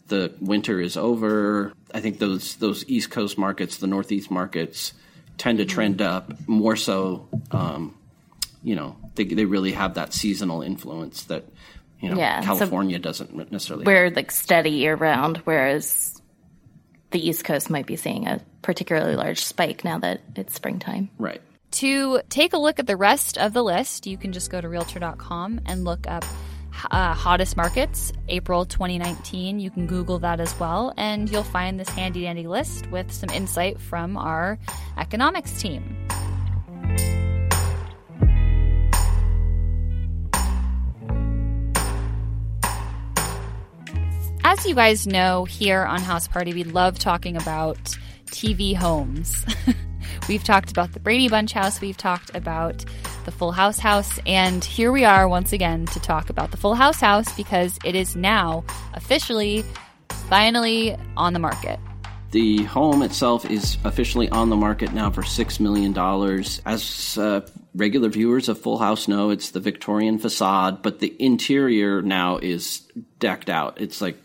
the 0.09 0.33
winter 0.41 0.81
is 0.81 0.97
over, 0.97 1.73
I 1.93 2.01
think 2.01 2.19
those 2.19 2.57
those 2.57 2.89
East 2.89 3.11
Coast 3.11 3.37
markets, 3.37 3.79
the 3.79 3.87
Northeast 3.87 4.31
markets, 4.31 4.93
tend 5.37 5.59
to 5.59 5.65
trend 5.65 6.01
up 6.01 6.33
more 6.49 6.77
so. 6.77 7.29
Um, 7.51 7.97
you 8.63 8.77
know, 8.77 8.97
they 9.17 9.25
they 9.25 9.45
really 9.45 9.73
have 9.73 9.95
that 9.95 10.15
seasonal 10.15 10.63
influence 10.63 11.25
that 11.25 11.45
you 12.01 12.11
know 12.11 12.17
Yeah, 12.17 12.41
so 12.41 12.47
California 12.47 12.99
doesn't 12.99 13.53
necessarily. 13.53 13.85
We're 13.85 14.11
like 14.11 14.31
steady 14.31 14.71
year 14.71 14.95
round, 14.95 15.39
whereas 15.39 16.21
the 17.11 17.29
East 17.29 17.45
Coast 17.45 17.69
might 17.69 17.87
be 17.87 17.97
seeing 17.97 18.27
a 18.27 18.41
particularly 18.63 19.17
large 19.17 19.45
spike 19.45 19.85
now 19.85 19.99
that 19.99 20.21
it's 20.37 20.55
springtime. 20.55 21.11
right. 21.19 21.43
To 21.75 22.21
take 22.29 22.53
a 22.53 22.57
look 22.57 22.79
at 22.79 22.87
the 22.87 22.97
rest 22.97 23.37
of 23.37 23.53
the 23.53 23.65
list, 23.65 24.07
you 24.07 24.17
can 24.17 24.33
just 24.33 24.49
go 24.49 24.61
to 24.61 24.69
realtor.com 24.69 25.61
and 25.67 25.83
look 25.83 26.07
up 26.07 26.25
uh, 26.89 27.15
hottest 27.15 27.57
markets, 27.57 28.13
April 28.29 28.65
2019. 28.65 29.59
You 29.59 29.73
can 29.73 29.89
Google 29.89 30.21
that 30.21 30.39
as 30.39 30.57
well, 30.61 30.95
and 30.97 31.29
you'll 31.29 31.43
find 31.43 31.81
this 31.81 31.89
handy 31.89 32.23
dandy 32.23 32.47
list 32.47 32.89
with 32.93 33.11
some 33.11 33.29
insight 33.31 33.81
from 33.81 34.17
our 34.17 34.57
economics 34.99 35.61
team. 35.61 35.97
As 44.45 44.65
you 44.65 44.77
guys 44.77 45.09
know, 45.09 45.45
here 45.45 45.83
on 45.83 46.01
House 46.03 46.29
Party, 46.29 46.55
we 46.55 46.63
love 46.63 47.01
talking 47.01 47.37
about 47.37 47.99
TV 48.27 48.77
homes. 48.77 49.45
we've 50.29 50.45
talked 50.45 50.71
about 50.71 50.93
the 50.93 51.01
Brady 51.01 51.29
Bunch 51.29 51.53
house, 51.53 51.81
we've 51.81 51.97
talked 51.97 52.35
about 52.35 52.85
the 53.25 53.31
Full 53.31 53.53
House 53.53 53.79
house, 53.79 54.19
and 54.27 54.65
here 54.65 54.93
we 54.93 55.05
are 55.05 55.29
once 55.29 55.53
again 55.53 55.87
to 55.87 56.01
talk 56.01 56.31
about 56.31 56.51
the 56.51 56.57
Full 56.57 56.75
House 56.75 57.01
house 57.01 57.35
because 57.37 57.79
it 57.85 57.95
is 57.95 58.17
now 58.17 58.65
officially, 58.93 59.65
finally 60.29 60.97
on 61.17 61.33
the 61.33 61.39
market. 61.39 61.79
The 62.35 62.65
home 62.65 63.03
itself 63.03 63.49
is 63.49 63.79
officially 63.85 64.29
on 64.29 64.51
the 64.51 64.57
market 64.57 64.93
now 64.93 65.09
for 65.09 65.23
$6 65.23 65.61
million. 65.61 65.97
As 66.67 67.17
uh, 67.17 67.43
regular 67.77 68.09
viewers 68.09 68.49
of 68.49 68.59
Full 68.61 68.79
House 68.79 69.07
know, 69.07 69.31
it's 69.31 69.51
the 69.51 69.61
Victorian 69.61 70.19
facade, 70.19 70.83
but 70.83 70.99
the 70.99 71.15
interior 71.21 72.03
now 72.03 72.39
is 72.39 72.81
decked 73.21 73.49
out. 73.49 73.81
It's 73.81 74.01
like 74.01 74.19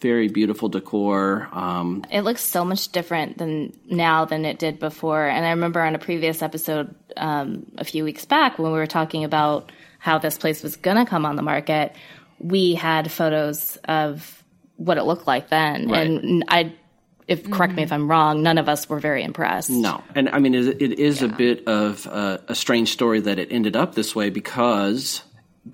very 0.00 0.28
beautiful 0.28 0.68
decor. 0.68 1.48
Um, 1.52 2.04
It 2.10 2.22
looks 2.22 2.42
so 2.42 2.64
much 2.64 2.90
different 2.92 3.38
than 3.38 3.72
now 3.88 4.24
than 4.24 4.44
it 4.44 4.58
did 4.58 4.78
before. 4.78 5.26
And 5.26 5.44
I 5.44 5.50
remember 5.50 5.80
on 5.80 5.94
a 5.94 5.98
previous 5.98 6.42
episode 6.42 6.94
um, 7.16 7.66
a 7.78 7.84
few 7.84 8.04
weeks 8.04 8.24
back 8.24 8.58
when 8.58 8.72
we 8.72 8.78
were 8.78 8.86
talking 8.86 9.24
about 9.24 9.72
how 9.98 10.18
this 10.18 10.38
place 10.38 10.62
was 10.62 10.76
going 10.76 10.96
to 10.96 11.04
come 11.04 11.26
on 11.26 11.36
the 11.36 11.42
market, 11.42 11.94
we 12.38 12.74
had 12.74 13.10
photos 13.10 13.76
of 13.88 14.44
what 14.76 14.98
it 14.98 15.04
looked 15.04 15.26
like 15.26 15.48
then. 15.48 15.88
Right. 15.88 16.06
And 16.06 16.44
I, 16.48 16.74
if 17.26 17.50
correct 17.50 17.74
me 17.74 17.82
if 17.82 17.92
I'm 17.92 18.08
wrong, 18.08 18.42
none 18.42 18.58
of 18.58 18.68
us 18.68 18.88
were 18.88 19.00
very 19.00 19.24
impressed. 19.24 19.70
No, 19.70 20.02
and 20.14 20.28
I 20.28 20.38
mean 20.38 20.54
it, 20.54 20.80
it 20.80 20.98
is 20.98 21.22
a 21.22 21.28
bit 21.28 21.66
of 21.66 22.06
uh, 22.06 22.38
a 22.46 22.54
strange 22.54 22.92
story 22.92 23.20
that 23.20 23.38
it 23.38 23.48
ended 23.50 23.74
up 23.74 23.94
this 23.94 24.14
way 24.14 24.30
because 24.30 25.22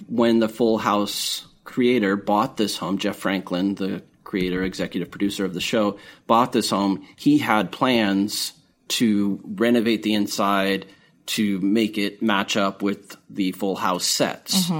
when 0.06 0.38
the 0.38 0.48
Full 0.48 0.78
House 0.78 1.46
creator 1.64 2.16
bought 2.16 2.56
this 2.56 2.76
home, 2.76 2.98
Jeff 2.98 3.16
Franklin, 3.16 3.74
the 3.74 4.02
creator, 4.32 4.62
executive 4.62 5.10
producer 5.10 5.44
of 5.44 5.52
the 5.52 5.60
show, 5.60 5.98
bought 6.26 6.52
this 6.52 6.70
home. 6.70 7.06
He 7.16 7.36
had 7.36 7.70
plans 7.70 8.54
to 8.88 9.38
renovate 9.44 10.02
the 10.02 10.14
inside 10.14 10.86
to 11.26 11.60
make 11.60 11.98
it 11.98 12.22
match 12.22 12.56
up 12.56 12.80
with 12.80 13.14
the 13.28 13.52
Full 13.52 13.76
House 13.76 14.06
sets, 14.06 14.70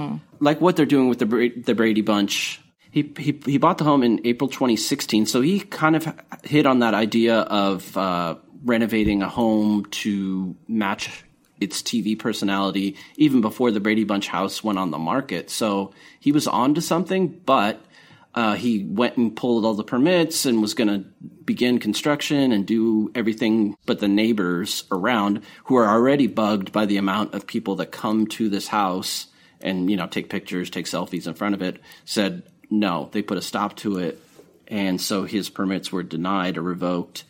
like 0.41 0.59
what 0.63 0.75
they're 0.77 0.87
doing 0.87 1.11
with 1.11 1.19
the 1.19 1.27
Bra- 1.27 1.49
the 1.55 1.75
Brady 1.75 2.01
Bunch. 2.01 2.63
He, 2.91 3.13
he 3.19 3.39
he 3.45 3.59
bought 3.59 3.77
the 3.77 3.85
home 3.85 4.03
in 4.03 4.23
April 4.25 4.49
2016, 4.49 5.27
so 5.27 5.43
he 5.43 5.61
kind 5.61 5.97
of 5.97 6.09
hit 6.45 6.65
on 6.65 6.79
that 6.79 6.95
idea 6.95 7.41
of 7.41 7.95
uh, 7.95 8.37
renovating 8.65 9.21
a 9.23 9.29
home 9.29 9.85
to 10.03 10.57
match 10.67 11.25
its 11.61 11.83
TV 11.83 12.19
personality 12.19 12.97
even 13.17 13.43
before 13.43 13.71
the 13.71 13.81
Brady 13.81 14.05
Bunch 14.05 14.29
house 14.29 14.65
went 14.65 14.79
on 14.79 14.91
the 14.91 14.99
market. 14.99 15.51
So 15.51 15.93
he 16.21 16.33
was 16.33 16.49
on 16.49 16.75
to 16.75 16.81
something, 16.81 17.29
but 17.29 17.85
uh, 18.35 18.55
he 18.55 18.85
went 18.85 19.17
and 19.17 19.37
pulled 19.37 19.65
all 19.65 19.75
the 19.75 19.85
permits 19.85 20.47
and 20.47 20.63
was 20.63 20.75
going 20.75 20.89
to 20.89 21.09
begin 21.45 21.79
construction 21.79 22.53
and 22.53 22.67
do 22.67 23.11
everything. 23.15 23.77
But 23.85 24.01
the 24.01 24.09
neighbors 24.09 24.85
around, 24.91 25.43
who 25.65 25.77
are 25.77 25.89
already 25.89 26.27
bugged 26.27 26.73
by 26.73 26.87
the 26.87 26.97
amount 26.97 27.35
of 27.35 27.47
people 27.47 27.77
that 27.77 27.93
come 27.93 28.27
to 28.29 28.49
this 28.49 28.69
house 28.69 29.27
and 29.61 29.91
you 29.91 29.97
know 29.97 30.07
take 30.07 30.31
pictures, 30.31 30.71
take 30.71 30.87
selfies 30.87 31.27
in 31.27 31.35
front 31.35 31.55
of 31.55 31.63
it, 31.63 31.81
said 32.05 32.43
no. 32.71 33.11
They 33.13 33.23
put 33.23 33.39
a 33.39 33.43
stop 33.43 33.77
to 33.77 33.99
it, 33.99 34.19
and 34.67 35.01
so 35.01 35.25
his 35.25 35.51
permits 35.51 35.93
were 35.93 36.03
denied 36.03 36.57
or 36.57 36.63
revoked 36.63 37.25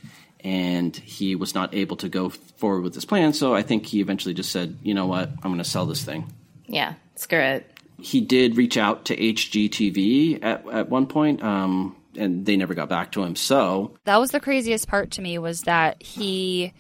and 0.45 0.97
he 0.97 1.37
was 1.37 1.55
not 1.55 1.75
able 1.75 1.97
to 1.97 2.09
go 2.09 2.29
forward 2.29 2.83
with 2.83 2.95
his 2.95 3.05
plan. 3.05 3.33
So 3.33 3.55
I 3.55 3.63
think 3.63 3.87
he 3.87 4.01
eventually 4.01 4.35
just 4.35 4.51
said, 4.51 4.77
you 4.83 4.95
know 4.95 5.07
what, 5.07 5.29
I'm 5.29 5.51
going 5.51 5.59
to 5.59 5.65
sell 5.65 5.87
this 5.87 6.05
thing. 6.05 6.33
Yeah, 6.67 6.95
screw 7.15 7.39
it. 7.39 7.72
He 7.99 8.21
did 8.21 8.57
reach 8.57 8.77
out 8.77 9.05
to 9.07 9.17
HGTV 9.17 10.43
at, 10.43 10.67
at 10.69 10.89
one 10.89 11.07
point, 11.07 11.43
um, 11.43 11.97
and 12.17 12.45
they 12.45 12.57
never 12.57 12.75
got 12.75 12.89
back 12.89 13.13
to 13.13 13.23
him. 13.23 13.37
So 13.37 13.97
That 14.05 14.19
was 14.19 14.31
the 14.33 14.41
craziest 14.41 14.89
part 14.89 15.13
to 15.13 15.23
me 15.23 15.39
was 15.39 15.63
that 15.63 16.03
he 16.03 16.73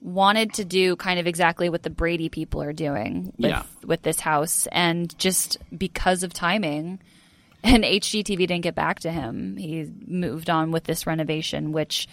wanted 0.00 0.54
to 0.54 0.64
do 0.64 0.96
kind 0.96 1.20
of 1.20 1.26
exactly 1.26 1.68
what 1.68 1.82
the 1.82 1.90
Brady 1.90 2.28
people 2.28 2.62
are 2.62 2.72
doing 2.72 3.32
with, 3.38 3.50
Yeah. 3.50 3.62
with 3.84 4.02
this 4.02 4.18
house. 4.20 4.66
And 4.72 5.16
just 5.18 5.58
because 5.76 6.22
of 6.22 6.32
timing, 6.32 7.00
and 7.64 7.84
HGTV 7.84 8.38
didn't 8.38 8.62
get 8.62 8.74
back 8.74 9.00
to 9.00 9.12
him, 9.12 9.56
he 9.56 9.88
moved 10.06 10.50
on 10.50 10.72
with 10.72 10.84
this 10.84 11.06
renovation, 11.06 11.70
which, 11.70 12.08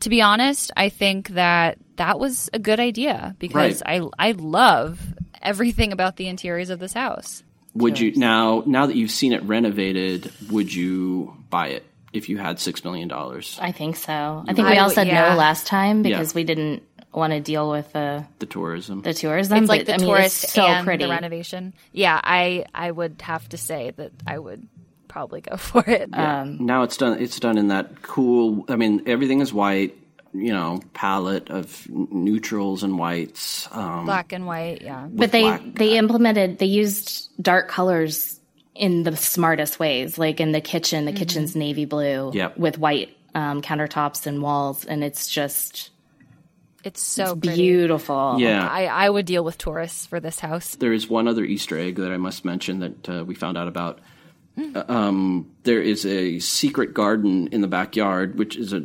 to 0.00 0.08
be 0.10 0.20
honest, 0.20 0.72
I 0.76 0.88
think 0.88 1.28
that 1.30 1.78
that 1.96 2.18
was 2.18 2.50
a 2.52 2.58
good 2.58 2.80
idea 2.80 3.36
because 3.38 3.82
I, 3.86 4.00
I 4.18 4.32
love 4.32 5.00
everything 5.40 5.92
about 5.92 6.16
the 6.16 6.26
interiors 6.26 6.70
of 6.70 6.80
this 6.80 6.92
house. 6.94 7.44
Would 7.74 7.98
you 7.98 8.14
now 8.16 8.62
now 8.66 8.86
that 8.86 8.96
you've 8.96 9.10
seen 9.10 9.32
it 9.32 9.42
renovated, 9.44 10.32
would 10.50 10.72
you 10.72 11.36
buy 11.50 11.68
it 11.68 11.84
if 12.12 12.28
you 12.28 12.38
had 12.38 12.58
six 12.58 12.84
million 12.84 13.08
dollars? 13.08 13.58
I 13.60 13.72
think 13.72 13.96
so. 13.96 14.44
I 14.48 14.52
think 14.54 14.68
we 14.68 14.74
I 14.76 14.78
all 14.82 14.90
said 14.90 15.06
yeah. 15.06 15.30
no 15.30 15.36
last 15.36 15.66
time 15.66 16.02
because 16.02 16.32
Yeah. 16.32 16.36
we 16.36 16.44
didn't 16.44 16.82
want 17.12 17.32
to 17.32 17.40
deal 17.40 17.70
with 17.70 17.92
the 17.92 18.24
The 18.38 18.46
tourism. 18.46 19.02
the 19.02 19.14
tourism. 19.14 19.58
It's 19.58 19.68
like 19.68 19.80
but, 19.80 19.86
the 19.86 19.94
I 19.94 19.98
mean, 19.98 20.06
tourist 20.08 20.44
it's 20.44 20.52
so 20.52 20.66
and 20.66 20.84
pretty. 20.84 21.04
the 21.04 21.10
renovation. 21.10 21.74
Yeah, 21.92 22.20
I 22.22 22.64
I 22.74 22.90
would 22.90 23.20
have 23.22 23.48
to 23.50 23.56
say 23.56 23.92
that 23.96 24.12
I 24.26 24.38
would 24.38 24.66
probably 25.08 25.40
go 25.40 25.56
for 25.68 25.82
it. 25.88 26.08
Um, 26.12 26.64
now 26.64 26.82
it's 26.84 26.96
done. 26.96 27.18
It's 27.20 27.38
done 27.40 27.58
in 27.58 27.68
that 27.68 28.02
cool. 28.02 28.64
I 28.68 28.76
mean, 28.76 29.02
everything 29.06 29.40
is 29.40 29.52
white. 29.52 29.96
You 30.32 30.52
know, 30.52 30.80
palette 30.94 31.50
of 31.50 31.88
neutrals 31.90 32.82
and 32.84 32.98
whites. 32.98 33.66
Um, 33.72 34.04
Black 34.06 34.32
and 34.32 34.46
white, 34.46 34.80
yeah. 34.82 35.08
but 35.10 35.32
they 35.32 35.42
black. 35.42 35.62
they 35.74 35.98
implemented 35.98 36.58
they 36.58 36.66
used 36.66 37.30
dark 37.42 37.66
colors 37.68 38.38
in 38.74 39.02
the 39.02 39.16
smartest 39.16 39.80
ways 39.80 40.16
like 40.18 40.38
in 40.40 40.52
the 40.52 40.60
kitchen 40.60 41.04
the 41.04 41.12
kitchen's 41.12 41.56
navy 41.56 41.84
blue 41.84 42.30
Yep. 42.32 42.56
with 42.56 42.78
white 42.78 43.10
um, 43.34 43.60
countertops 43.60 44.26
and 44.26 44.40
walls 44.40 44.84
and 44.84 45.02
it's 45.02 45.28
just 45.28 45.90
It's 46.84 47.02
so 47.02 47.34
pretty. 47.34 47.56
beautiful 47.56 48.36
yeah, 48.38 48.66
I, 48.66 48.84
I 48.86 49.10
would 49.10 49.26
deal 49.26 49.42
with 49.44 49.58
tourists 49.58 50.06
for 50.06 50.20
this 50.20 50.38
house. 50.38 50.76
there 50.76 50.92
is 50.92 51.10
one 51.10 51.26
other 51.26 51.44
Easter 51.44 51.76
egg 51.76 51.96
that 51.96 52.12
I 52.12 52.16
must 52.16 52.44
mention 52.44 52.78
that 52.78 53.08
uh, 53.08 53.24
we 53.24 53.34
found 53.34 53.58
out 53.58 53.66
about. 53.68 53.98
Uh, 54.56 54.84
Um, 54.88 55.50
there 55.64 55.82
is 55.82 56.06
a 56.06 56.38
secret 56.38 56.94
garden 56.94 57.48
in 57.48 57.60
the 57.62 57.68
backyard, 57.68 58.38
which 58.38 58.56
is 58.56 58.72
a, 58.72 58.82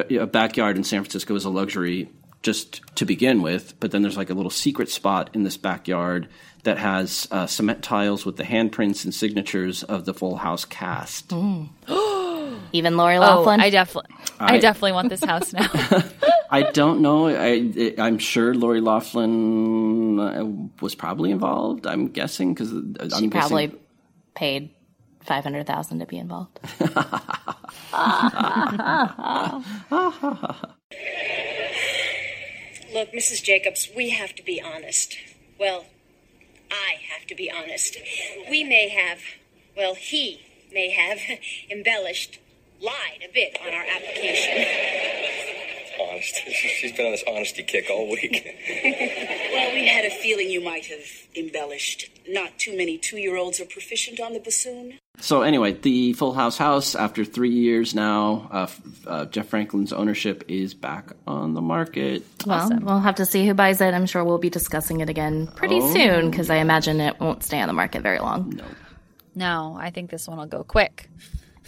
a 0.00 0.26
backyard 0.26 0.76
in 0.76 0.84
San 0.84 1.02
Francisco 1.02 1.34
is 1.34 1.44
a 1.44 1.50
luxury 1.50 2.10
just 2.42 2.80
to 2.96 3.04
begin 3.04 3.42
with. 3.42 3.78
But 3.80 3.90
then 3.90 4.02
there's 4.02 4.16
like 4.16 4.30
a 4.30 4.34
little 4.34 4.50
secret 4.50 4.88
spot 4.88 5.30
in 5.34 5.42
this 5.44 5.56
backyard 5.56 6.28
that 6.62 6.78
has 6.78 7.26
uh, 7.30 7.46
cement 7.46 7.82
tiles 7.82 8.26
with 8.26 8.36
the 8.36 8.44
handprints 8.44 9.04
and 9.04 9.14
signatures 9.14 9.82
of 9.82 10.04
the 10.04 10.14
Full 10.14 10.36
House 10.36 10.64
cast. 10.64 11.32
even 12.72 12.96
lori 12.96 13.16
Oh, 13.16 13.20
laughlin 13.20 13.60
I 13.60 13.70
definitely, 13.70 14.14
I, 14.38 14.58
definitely 14.58 14.92
want 14.92 15.08
this 15.08 15.24
house 15.24 15.52
now. 15.52 15.68
I 16.50 16.62
don't 16.62 17.00
know. 17.00 17.28
I, 17.28 17.94
I'm 17.98 18.18
sure 18.18 18.54
Lori 18.54 18.80
Laughlin 18.80 20.18
uh, 20.18 20.44
was 20.80 20.96
probably 20.96 21.30
involved. 21.30 21.86
I'm 21.86 22.08
guessing 22.08 22.54
because 22.54 22.72
she 23.18 23.28
probably 23.28 23.72
paid 24.34 24.70
500000 25.22 26.00
to 26.00 26.06
be 26.06 26.18
involved 26.18 26.58
Look, 32.92 33.12
Mrs. 33.12 33.42
Jacobs, 33.42 33.88
we 33.94 34.10
have 34.10 34.34
to 34.34 34.44
be 34.44 34.60
honest. 34.60 35.16
Well, 35.58 35.86
I 36.70 36.96
have 37.12 37.26
to 37.28 37.34
be 37.34 37.50
honest. 37.50 37.96
We 38.48 38.64
may 38.64 38.88
have, 38.88 39.20
well, 39.76 39.94
he 39.94 40.40
may 40.72 40.90
have 40.90 41.18
embellished, 41.70 42.38
lied 42.80 43.22
a 43.28 43.32
bit 43.32 43.56
on 43.60 43.72
our 43.72 43.84
application. 43.84 44.66
honest. 46.00 46.34
She's 46.48 46.92
been 46.92 47.06
on 47.06 47.12
this 47.12 47.24
honesty 47.26 47.62
kick 47.62 47.86
all 47.90 48.10
week. 48.10 48.56
Well, 49.50 49.74
we 49.74 49.86
had 49.88 50.04
a 50.04 50.10
feeling 50.10 50.48
you 50.48 50.62
might 50.62 50.86
have 50.86 51.04
embellished. 51.36 52.08
Not 52.26 52.56
too 52.58 52.76
many 52.76 52.96
two 52.96 53.18
year 53.18 53.36
olds 53.36 53.60
are 53.60 53.64
proficient 53.66 54.20
on 54.20 54.32
the 54.32 54.38
bassoon. 54.38 54.98
So 55.20 55.42
anyway, 55.42 55.72
the 55.72 56.12
Full 56.14 56.32
House 56.32 56.56
house, 56.56 56.94
after 56.94 57.24
three 57.24 57.50
years 57.50 57.94
now, 57.94 58.48
uh, 58.50 58.66
uh, 59.06 59.24
Jeff 59.26 59.48
Franklin's 59.48 59.92
ownership 59.92 60.44
is 60.48 60.74
back 60.74 61.12
on 61.26 61.54
the 61.54 61.60
market. 61.60 62.24
well 62.46 62.70
we'll 62.82 63.00
have 63.00 63.16
to 63.16 63.26
see 63.26 63.46
who 63.46 63.54
buys 63.54 63.80
it 63.80 63.92
i'm 63.94 64.06
sure 64.06 64.24
we'll 64.24 64.38
be 64.38 64.50
discussing 64.50 65.00
it 65.00 65.08
again 65.08 65.46
pretty 65.56 65.80
soon 65.92 66.30
because 66.30 66.48
i 66.50 66.56
imagine 66.56 67.00
it 67.00 67.18
won't 67.20 67.42
stay 67.42 67.60
on 67.60 67.66
the 67.68 67.72
market 67.74 68.02
very 68.02 68.18
long 68.18 68.50
no, 68.56 68.64
no, 69.34 69.76
I 69.78 69.90
think 69.90 70.10
this 70.10 70.26
one 70.26 70.38
will 70.38 70.46
go 70.46 70.64
quick. 70.64 71.08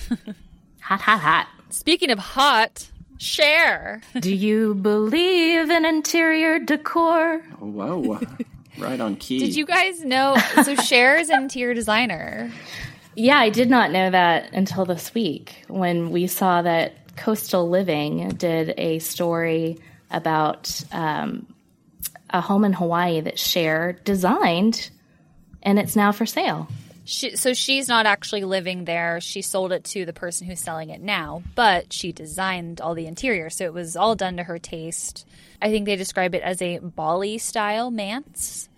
hot 0.80 1.00
hot 1.00 1.21
hot 1.21 1.47
Speaking 1.71 2.11
of 2.11 2.18
hot, 2.18 2.88
Cher. 3.18 4.00
do 4.18 4.35
you 4.35 4.75
believe 4.75 5.71
in 5.71 5.85
interior 5.85 6.59
decor 6.59 7.38
Whoa, 7.61 8.21
right 8.78 9.00
on 9.00 9.16
key. 9.16 9.38
Did 9.38 9.54
you 9.56 9.64
guys 9.66 10.04
know? 10.04 10.37
So 10.64 10.75
Cher 10.75 11.16
is 11.18 11.30
an 11.30 11.42
interior 11.44 11.75
designer. 11.75 12.50
Yeah, 13.14 13.38
I 13.38 13.50
did 13.50 13.69
not 13.69 13.90
know 13.90 14.11
that 14.11 14.52
until 14.52 14.85
this 14.85 15.12
week 15.14 15.64
when 15.69 16.11
we 16.11 16.26
saw 16.26 16.62
that 16.62 17.16
Coastal 17.16 17.69
Living 17.69 18.31
did 18.31 18.75
a 18.78 18.99
story 18.99 19.78
about 20.11 20.83
um, 20.92 21.47
a 22.31 22.40
home 22.40 22.64
in 22.64 22.73
Hawaii 22.73 23.21
that 23.21 23.38
Cher 23.38 23.99
designed, 24.04 24.90
and 25.62 25.78
it's 25.78 25.97
now 25.97 26.12
for 26.12 26.26
sale. 26.26 26.69
She, 27.04 27.37
so 27.37 27.52
she's 27.52 27.88
not 27.88 28.07
actually 28.07 28.45
living 28.45 28.85
there. 28.85 29.21
She 29.21 29.42
sold 29.42 29.73
it 29.73 29.85
to 29.85 30.07
the 30.07 30.12
person 30.12 30.47
who's 30.47 30.61
selling 30.61 30.90
it 30.90 31.00
now, 31.00 31.42
but 31.54 31.92
she 31.92 32.12
designed 32.12 32.81
all 32.81 32.95
the 32.95 33.07
interior, 33.07 33.50
so 33.50 33.64
it 33.64 33.75
was 33.75 33.97
all 33.97 34.14
done 34.14 34.37
to 34.37 34.45
her 34.45 34.59
taste. 34.59 35.26
I 35.61 35.71
think 35.71 35.87
they 35.87 35.97
describe 35.97 36.35
it 36.35 36.42
as 36.42 36.62
a 36.62 36.78
Bali 36.78 37.38
style 37.38 37.90
manse. 37.90 38.69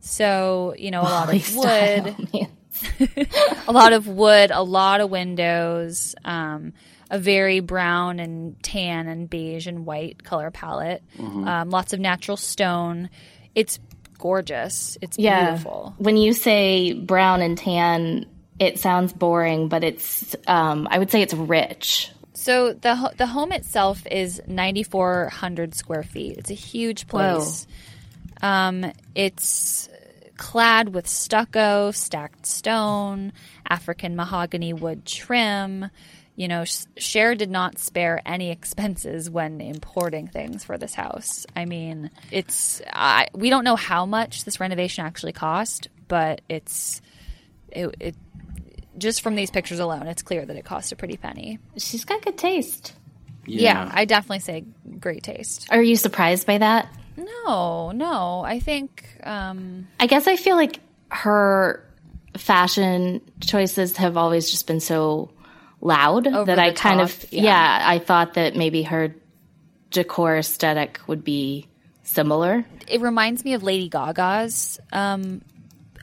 So 0.00 0.74
you 0.78 0.90
know, 0.90 1.00
a 1.00 1.04
lot 1.04 1.34
of 1.34 1.56
wood, 1.56 2.28
Yeah. 2.32 2.46
a 3.68 3.72
lot 3.72 3.92
of 3.92 4.06
wood, 4.08 4.50
a 4.50 4.62
lot 4.62 5.00
of 5.00 5.10
windows, 5.10 6.14
um, 6.24 6.72
a 7.10 7.18
very 7.18 7.60
brown 7.60 8.20
and 8.20 8.60
tan 8.62 9.08
and 9.08 9.28
beige 9.28 9.66
and 9.66 9.84
white 9.86 10.22
color 10.22 10.50
palette. 10.50 11.02
Um, 11.18 11.70
lots 11.70 11.92
of 11.92 12.00
natural 12.00 12.36
stone. 12.36 13.10
It's 13.54 13.78
gorgeous. 14.18 14.96
It's 15.00 15.18
beautiful. 15.46 15.94
When 15.98 16.16
you 16.16 16.32
say 16.32 16.92
brown 16.92 17.42
and 17.42 17.58
tan, 17.58 18.26
it 18.58 18.78
sounds 18.78 19.12
boring, 19.12 19.68
but 19.68 19.82
it's 19.82 20.36
um, 20.46 20.86
I 20.90 20.98
would 20.98 21.10
say 21.10 21.22
it's 21.22 21.34
rich. 21.34 22.10
So 22.34 22.72
the 22.72 22.94
ho- 22.94 23.10
the 23.16 23.26
home 23.26 23.52
itself 23.52 24.06
is 24.06 24.40
9400 24.46 25.74
square 25.74 26.02
feet. 26.02 26.38
It's 26.38 26.50
a 26.50 26.54
huge 26.54 27.06
place. 27.06 27.66
Um, 28.40 28.92
it's 29.14 29.89
clad 30.40 30.88
with 30.88 31.06
stucco, 31.06 31.90
stacked 31.90 32.46
stone, 32.46 33.32
African 33.68 34.16
mahogany 34.16 34.72
wood 34.72 35.04
trim. 35.04 35.90
You 36.34 36.48
know, 36.48 36.64
Sh- 36.64 36.86
Cher 36.96 37.34
did 37.34 37.50
not 37.50 37.78
spare 37.78 38.22
any 38.24 38.50
expenses 38.50 39.28
when 39.28 39.60
importing 39.60 40.28
things 40.28 40.64
for 40.64 40.78
this 40.78 40.94
house. 40.94 41.44
I 41.54 41.66
mean, 41.66 42.10
it's 42.30 42.80
I, 42.90 43.28
we 43.34 43.50
don't 43.50 43.64
know 43.64 43.76
how 43.76 44.06
much 44.06 44.44
this 44.44 44.58
renovation 44.58 45.04
actually 45.04 45.34
cost, 45.34 45.88
but 46.08 46.40
it's 46.48 47.02
it, 47.70 47.94
it 48.00 48.16
just 48.96 49.20
from 49.20 49.34
these 49.34 49.50
pictures 49.50 49.78
alone, 49.78 50.06
it's 50.06 50.22
clear 50.22 50.46
that 50.46 50.56
it 50.56 50.64
cost 50.64 50.90
a 50.90 50.96
pretty 50.96 51.18
penny. 51.18 51.58
She's 51.76 52.06
got 52.06 52.22
good 52.22 52.38
taste. 52.38 52.94
Yeah, 53.44 53.90
I 53.92 54.06
definitely 54.06 54.40
say 54.40 54.64
great 54.98 55.22
taste. 55.22 55.68
Are 55.70 55.82
you 55.82 55.96
surprised 55.96 56.46
by 56.46 56.58
that? 56.58 56.88
No, 57.16 57.90
no, 57.92 58.42
I 58.44 58.60
think 58.60 59.06
um, 59.24 59.88
I 59.98 60.06
guess 60.06 60.26
I 60.26 60.36
feel 60.36 60.56
like 60.56 60.80
her 61.10 61.84
fashion 62.36 63.20
choices 63.40 63.96
have 63.96 64.16
always 64.16 64.50
just 64.50 64.66
been 64.66 64.80
so 64.80 65.30
loud 65.80 66.24
that 66.24 66.58
I 66.58 66.70
the 66.70 66.76
kind 66.76 67.00
of 67.00 67.24
yeah. 67.32 67.42
yeah. 67.42 67.82
I 67.88 67.98
thought 67.98 68.34
that 68.34 68.54
maybe 68.56 68.82
her 68.84 69.14
decor 69.90 70.36
aesthetic 70.36 71.00
would 71.06 71.24
be 71.24 71.68
similar. 72.02 72.64
it 72.88 73.00
reminds 73.00 73.44
me 73.44 73.54
of 73.54 73.62
Lady 73.62 73.88
Gaga's 73.88 74.80
um, 74.92 75.42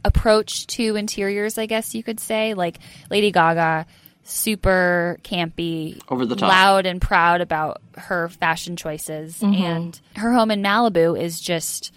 approach 0.05 0.67
to 0.67 0.95
interiors. 0.95 1.57
I 1.57 1.65
guess 1.65 1.93
you 1.95 2.03
could 2.03 2.19
say, 2.19 2.53
like 2.53 2.79
Lady 3.09 3.31
Gaga, 3.31 3.85
super 4.29 5.17
campy, 5.23 5.99
Over 6.09 6.25
the 6.25 6.35
top. 6.35 6.49
loud 6.49 6.85
and 6.85 7.01
proud 7.01 7.41
about 7.41 7.81
her 7.97 8.27
fashion 8.29 8.75
choices, 8.75 9.41
and 9.41 9.99
her 10.15 10.33
home 10.33 10.51
in 10.51 10.61
Malibu 10.61 11.19
is 11.19 11.39
just 11.39 11.93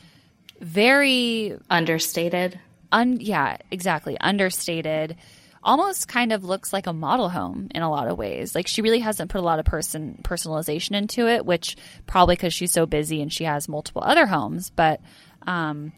very 0.60 1.56
Understated. 1.68 2.58
un 2.92 3.18
yeah 3.20 3.56
exactly. 3.70 4.18
Understated. 4.20 5.16
Almost 5.62 6.08
kind 6.08 6.32
of 6.32 6.42
looks 6.42 6.72
like 6.72 6.86
a 6.86 6.92
model 6.92 7.28
home 7.28 7.68
in 7.74 7.82
a 7.82 7.90
lot 7.90 8.08
of 8.08 8.16
ways. 8.16 8.54
Like 8.54 8.66
she 8.66 8.80
really 8.80 9.00
hasn't 9.00 9.30
put 9.30 9.40
a 9.40 9.44
lot 9.44 9.58
of 9.58 9.66
person 9.66 10.18
personalization 10.22 10.92
into 10.96 11.26
it 11.28 11.44
which 11.44 11.76
probably 12.06 12.34
because 12.36 12.54
she's 12.54 12.72
so 12.72 12.86
busy 12.86 13.20
and 13.20 13.30
she 13.32 13.44
has 13.44 13.68
multiple 13.68 14.02
other 14.04 14.24
homes 14.26 14.70
but 14.70 15.00
um 15.46 15.92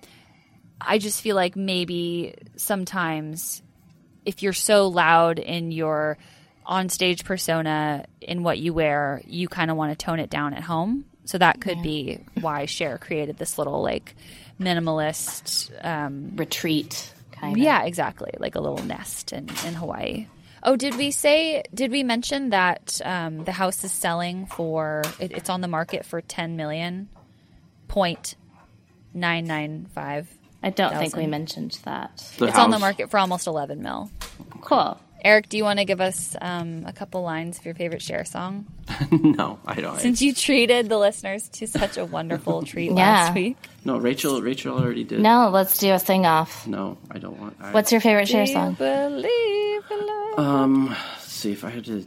i 0.81 0.99
just 0.99 1.21
feel 1.21 1.37
like 1.37 1.55
maybe 1.57 2.35
sometimes 2.57 3.63
if 4.25 4.43
you're 4.43 4.53
so 4.53 4.89
loud 4.89 5.39
in 5.39 5.73
your 5.73 6.19
on-stage 6.65 7.25
persona 7.25 8.05
in 8.21 8.43
what 8.43 8.59
you 8.59 8.73
wear 8.73 9.21
you 9.27 9.49
kind 9.49 9.71
of 9.71 9.77
want 9.77 9.97
to 9.97 10.05
tone 10.05 10.21
it 10.21 10.31
down 10.31 10.55
at 10.55 10.63
home 10.63 11.05
so 11.25 11.39
that 11.39 11.61
could 11.61 11.83
be 11.83 12.19
why 12.41 12.67
Cher 12.67 12.99
created 12.99 13.39
this 13.39 13.59
little 13.59 13.83
like 13.83 14.15
minimalist 14.61 15.71
um, 15.85 16.33
Retreat 16.37 17.13
kind 17.33 17.57
of. 17.57 17.63
yeah, 17.63 17.85
exactly. 17.85 18.33
Like 18.39 18.55
a 18.55 18.61
little 18.61 18.85
nest 18.85 19.33
in, 19.33 19.49
in 19.67 19.75
Hawaii. 19.75 20.29
Oh, 20.63 20.77
did 20.77 20.97
we 20.97 21.11
say? 21.11 21.65
Did 21.75 21.91
we 21.91 22.05
mention 22.05 22.51
that 22.51 23.01
um, 23.05 23.45
the 23.45 23.53
house 23.53 23.83
is 23.83 23.91
selling 23.93 24.47
for? 24.47 25.03
It, 25.19 25.33
it's 25.33 25.51
on 25.51 25.61
the 25.61 25.69
market 25.69 26.05
for 26.05 26.21
ten 26.21 26.57
million 26.57 27.09
point 27.89 28.37
nine 29.13 29.45
nine 29.45 29.87
five. 29.93 30.29
I 30.63 30.71
don't 30.71 30.97
think 30.97 31.17
we 31.17 31.27
mentioned 31.27 31.79
that. 31.85 32.17
The 32.39 32.47
It's 32.47 32.59
on 32.59 32.71
the 32.71 32.79
market 32.79 33.11
for 33.11 33.19
almost 33.19 33.47
eleven 33.47 33.83
mil. 33.83 34.11
Cool. 34.61 34.99
Eric, 35.25 35.49
do 35.49 35.57
you 35.57 35.63
want 35.63 35.79
to 35.79 35.85
give 35.85 36.01
us 36.01 36.35
um, 36.41 36.83
a 36.85 36.93
couple 36.93 37.23
lines 37.23 37.57
of 37.57 37.65
your 37.65 37.75
favorite 37.75 38.03
Cher 38.03 38.25
song? 38.25 38.67
no, 39.13 39.61
I 39.65 39.77
don't. 39.81 40.01
Since 40.01 40.21
you 40.21 40.35
treated 40.35 40.89
the 40.89 40.99
listeners 40.99 41.49
to 41.51 41.69
such 41.69 41.97
a 41.97 42.05
wonderful 42.05 42.63
treat 42.65 42.91
Yeah. 42.91 42.95
last 42.97 43.35
week. 43.37 43.57
no, 43.85 43.99
Rachel. 43.99 44.43
Rachel 44.43 44.77
already 44.79 45.05
did. 45.05 45.21
No, 45.21 45.49
let's 45.51 45.79
do 45.79 45.93
a 45.93 46.01
sing 46.01 46.27
off. 46.27 46.67
no, 46.67 46.99
I 47.09 47.19
don't 47.19 47.39
want. 47.39 47.57
I, 47.61 47.71
What's 47.71 47.93
your 47.93 48.01
favorite 48.01 48.27
Cher 48.29 48.45
Do 48.47 48.51
you 48.51 48.57
song? 48.57 48.75
believe 48.75 49.83
in 49.93 50.07
love? 50.07 50.39
Um, 50.41 50.87
let's 50.89 51.31
see 51.33 51.53
if 51.53 51.65
I 51.65 51.71
had 51.71 51.85
to 51.85 52.05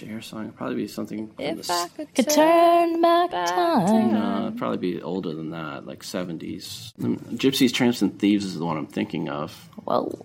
Cher 0.00 0.22
song. 0.22 0.44
It'd 0.44 0.56
probably 0.56 0.76
be 0.76 0.86
something. 0.88 1.28
From 1.28 1.44
if 1.44 1.66
the, 1.66 1.72
I 1.72 1.88
could 1.94 2.14
Could 2.14 2.30
turn 2.30 2.92
turn 2.92 3.02
back 3.02 3.30
back 3.30 3.48
time. 3.48 4.14
Uh, 4.14 4.46
it'd 4.46 4.58
probably 4.58 4.78
be 4.78 5.02
older 5.02 5.34
than 5.34 5.50
that, 5.50 5.86
like 5.86 6.02
seventies. 6.02 6.94
Gypsies, 6.98 7.72
Tramps, 7.72 8.00
and 8.00 8.18
Thieves 8.18 8.44
is 8.44 8.58
the 8.58 8.64
one 8.64 8.78
I'm 8.78 8.86
thinking 8.86 9.28
of. 9.28 9.52
Whoa. 9.84 10.24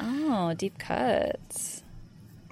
Oh, 0.00 0.54
deep 0.54 0.78
cuts. 0.78 1.82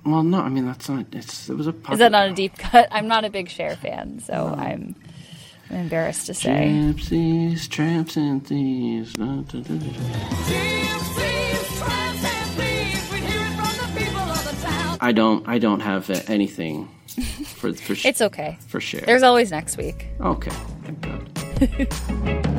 Well, 0.04 0.22
no, 0.22 0.40
I 0.40 0.48
mean 0.50 0.66
that's 0.66 0.88
not. 0.88 1.06
It's 1.12 1.48
it 1.48 1.54
was 1.54 1.68
a. 1.68 1.74
Is 1.90 1.98
that 1.98 2.12
not 2.12 2.28
a 2.28 2.32
deep 2.32 2.58
cut? 2.58 2.88
I'm 2.90 3.08
not 3.08 3.24
a 3.24 3.30
big 3.30 3.48
Cher 3.48 3.76
fan, 3.76 4.20
so 4.20 4.54
I'm, 4.58 4.94
I'm 5.70 5.76
embarrassed 5.76 6.26
to 6.26 6.34
say. 6.34 6.68
Gypsies, 6.70 7.66
Tramps, 7.68 8.16
and 8.16 8.46
Thieves. 8.46 9.14
Da, 9.14 9.24
da, 9.24 9.60
da, 9.60 11.21
I 15.02 15.10
don't. 15.10 15.46
I 15.48 15.58
don't 15.58 15.80
have 15.80 16.08
anything 16.30 16.88
for 17.56 17.72
for. 17.74 17.94
sh- 17.96 18.06
It's 18.06 18.22
okay. 18.22 18.56
for 18.68 18.80
sure. 18.80 19.00
There's 19.00 19.24
always 19.24 19.50
next 19.50 19.76
week. 19.76 20.06
okay. 20.20 20.52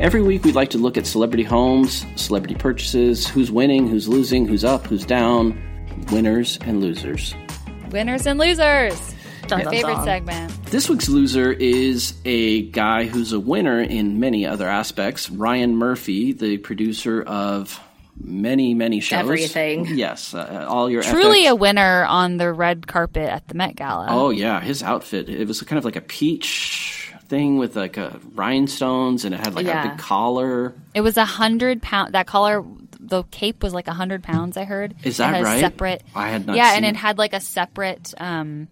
Every 0.00 0.22
week, 0.22 0.44
we'd 0.44 0.54
like 0.54 0.70
to 0.70 0.78
look 0.78 0.96
at 0.96 1.06
celebrity 1.06 1.42
homes, 1.42 2.06
celebrity 2.14 2.54
purchases, 2.54 3.26
who's 3.26 3.50
winning, 3.50 3.88
who's 3.88 4.06
losing, 4.08 4.46
who's 4.46 4.62
up, 4.64 4.86
who's 4.86 5.04
down, 5.04 5.60
winners 6.12 6.56
and 6.62 6.80
losers. 6.80 7.34
Winners 7.90 8.24
and 8.26 8.38
losers. 8.38 9.14
Dun, 9.48 9.60
dun, 9.64 9.70
favorite 9.72 9.94
dun. 9.94 10.04
segment. 10.04 10.64
This 10.66 10.88
week's 10.88 11.08
loser 11.08 11.52
is 11.52 12.14
a 12.24 12.62
guy 12.62 13.04
who's 13.06 13.32
a 13.32 13.40
winner 13.40 13.80
in 13.80 14.20
many 14.20 14.46
other 14.46 14.68
aspects. 14.68 15.30
Ryan 15.30 15.76
Murphy, 15.76 16.32
the 16.32 16.58
producer 16.58 17.22
of 17.22 17.80
many, 18.20 18.74
many 18.74 19.00
shows. 19.00 19.18
Everything. 19.20 19.86
Yes, 19.86 20.34
uh, 20.34 20.66
all 20.68 20.90
your 20.90 21.02
Truly 21.02 21.44
FX 21.44 21.50
a 21.50 21.54
winner 21.54 22.04
on 22.04 22.36
the 22.36 22.52
red 22.52 22.86
carpet 22.86 23.28
at 23.28 23.46
the 23.48 23.54
Met 23.54 23.76
Gala. 23.76 24.06
Oh 24.10 24.30
yeah, 24.30 24.60
his 24.60 24.82
outfit. 24.82 25.28
It 25.28 25.46
was 25.48 25.62
kind 25.62 25.78
of 25.78 25.84
like 25.84 25.96
a 25.96 26.00
peach 26.00 27.12
thing 27.28 27.58
with 27.58 27.76
like 27.76 27.96
a 27.96 28.18
rhinestones, 28.34 29.24
and 29.24 29.34
it 29.34 29.38
had 29.40 29.54
like 29.54 29.66
a 29.66 29.88
big 29.88 29.98
collar. 29.98 30.74
It 30.94 31.00
was 31.02 31.16
a 31.16 31.24
hundred 31.24 31.80
pound. 31.82 32.14
That 32.14 32.26
collar, 32.26 32.64
the 32.98 33.22
cape 33.24 33.62
was 33.62 33.72
like 33.74 33.86
a 33.86 33.92
hundred 33.94 34.22
pounds. 34.22 34.56
I 34.56 34.64
heard. 34.64 34.94
Is 35.04 35.18
that 35.18 35.34
had 35.34 35.40
a 35.42 35.44
right? 35.44 35.60
Separate. 35.60 36.02
I 36.14 36.28
had 36.28 36.46
not 36.46 36.56
Yeah, 36.56 36.70
seen 36.70 36.76
and 36.78 36.86
it. 36.86 36.90
it 36.90 36.96
had 36.96 37.18
like 37.18 37.32
a 37.34 37.40
separate 37.40 38.14
um, 38.18 38.68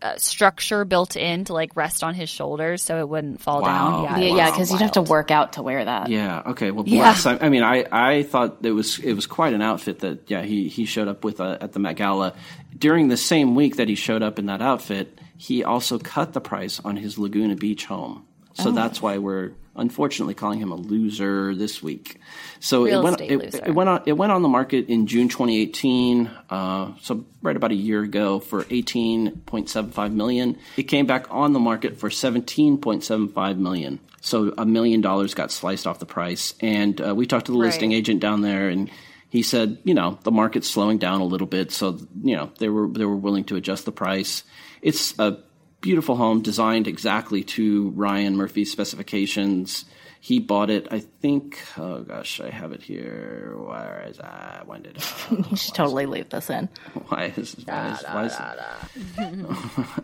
uh, 0.00 0.16
structure 0.16 0.84
built 0.84 1.16
in 1.16 1.44
to 1.44 1.52
like 1.52 1.74
rest 1.76 2.04
on 2.04 2.14
his 2.14 2.30
shoulders 2.30 2.82
so 2.82 2.98
it 3.00 3.08
wouldn't 3.08 3.40
fall 3.40 3.62
Wow. 3.62 4.04
down. 4.04 4.04
Yeah, 4.04 4.18
Yeah, 4.28 4.36
yeah, 4.36 4.50
because 4.50 4.70
you'd 4.70 4.80
have 4.80 4.92
to 4.92 5.02
work 5.02 5.30
out 5.30 5.54
to 5.54 5.62
wear 5.62 5.84
that. 5.84 6.08
Yeah. 6.08 6.42
Okay. 6.46 6.70
Well, 6.70 6.84
Yeah. 6.86 7.16
I, 7.24 7.38
I 7.42 7.48
mean, 7.48 7.62
I, 7.62 7.84
I 7.90 8.22
thought 8.22 8.58
it 8.62 8.70
was 8.72 8.98
it 9.00 9.14
was 9.14 9.26
quite 9.26 9.54
an 9.54 9.62
outfit 9.62 10.00
that 10.00 10.30
yeah 10.30 10.42
he 10.42 10.68
he 10.68 10.84
showed 10.84 11.08
up 11.08 11.24
with 11.24 11.40
uh, 11.40 11.58
at 11.60 11.72
the 11.72 11.78
Met 11.80 11.96
Gala 11.96 12.34
during 12.76 13.08
the 13.08 13.16
same 13.16 13.54
week 13.54 13.76
that 13.76 13.88
he 13.88 13.94
showed 13.96 14.22
up 14.22 14.38
in 14.38 14.46
that 14.46 14.62
outfit. 14.62 15.20
He 15.36 15.64
also 15.64 15.98
cut 15.98 16.32
the 16.32 16.40
price 16.40 16.80
on 16.84 16.96
his 16.96 17.18
Laguna 17.18 17.54
Beach 17.56 17.84
home, 17.84 18.24
Oh. 18.58 18.64
so 18.64 18.70
that's 18.72 19.00
why 19.00 19.18
we're 19.18 19.52
unfortunately 19.76 20.34
calling 20.34 20.58
him 20.58 20.72
a 20.72 20.76
loser 20.76 21.54
this 21.54 21.82
week. 21.82 22.20
So 22.60 22.84
Real 22.84 23.00
it 23.00 23.04
went 23.04 23.20
it, 23.20 23.38
loser. 23.38 23.64
it 23.64 23.74
went 23.74 23.88
on 23.88 24.02
it 24.06 24.12
went 24.12 24.32
on 24.32 24.42
the 24.42 24.48
market 24.48 24.88
in 24.88 25.06
June 25.06 25.28
2018. 25.28 26.30
Uh, 26.50 26.92
so 27.00 27.24
right 27.42 27.56
about 27.56 27.70
a 27.70 27.76
year 27.76 28.02
ago 28.02 28.40
for 28.40 28.64
18.75 28.64 30.12
million. 30.12 30.58
It 30.76 30.84
came 30.84 31.06
back 31.06 31.26
on 31.30 31.52
the 31.52 31.60
market 31.60 31.98
for 31.98 32.08
17.75 32.08 33.58
million. 33.58 34.00
So 34.20 34.52
a 34.58 34.66
million 34.66 35.00
dollars 35.00 35.34
got 35.34 35.52
sliced 35.52 35.86
off 35.86 36.00
the 36.00 36.06
price. 36.06 36.54
And 36.60 37.00
uh, 37.00 37.14
we 37.14 37.26
talked 37.26 37.46
to 37.46 37.52
the 37.52 37.58
listing 37.58 37.92
agent 37.92 38.20
down 38.20 38.42
there, 38.42 38.68
and 38.68 38.90
he 39.30 39.42
said, 39.42 39.78
you 39.84 39.94
know, 39.94 40.18
the 40.22 40.32
market's 40.32 40.68
slowing 40.68 40.98
down 40.98 41.20
a 41.20 41.24
little 41.24 41.46
bit, 41.46 41.70
so 41.70 41.98
you 42.22 42.34
know 42.34 42.50
they 42.58 42.68
were 42.68 42.88
they 42.88 43.04
were 43.04 43.16
willing 43.16 43.44
to 43.44 43.56
adjust 43.56 43.84
the 43.84 43.92
price. 43.92 44.42
It's 44.82 45.18
a 45.18 45.38
beautiful 45.80 46.16
home 46.16 46.42
designed 46.42 46.86
exactly 46.86 47.44
to 47.44 47.90
Ryan 47.90 48.36
Murphy's 48.36 48.70
specifications. 48.70 49.84
He 50.20 50.40
bought 50.40 50.68
it, 50.68 50.88
I 50.90 50.98
think. 50.98 51.60
Oh 51.76 52.00
gosh, 52.00 52.40
I 52.40 52.50
have 52.50 52.72
it 52.72 52.82
here. 52.82 53.54
Where 53.56 54.04
is 54.08 54.16
that? 54.16 54.66
When 54.66 54.82
did? 54.82 54.98
Uh, 54.98 55.36
You 55.50 55.56
should 55.56 55.74
totally 55.74 56.06
leave 56.06 56.28
this 56.28 56.50
in. 56.50 56.68
why 57.08 57.32
is 57.36 57.54
why 57.64 57.92
is, 57.92 58.02
why 58.02 59.26
is 59.26 59.46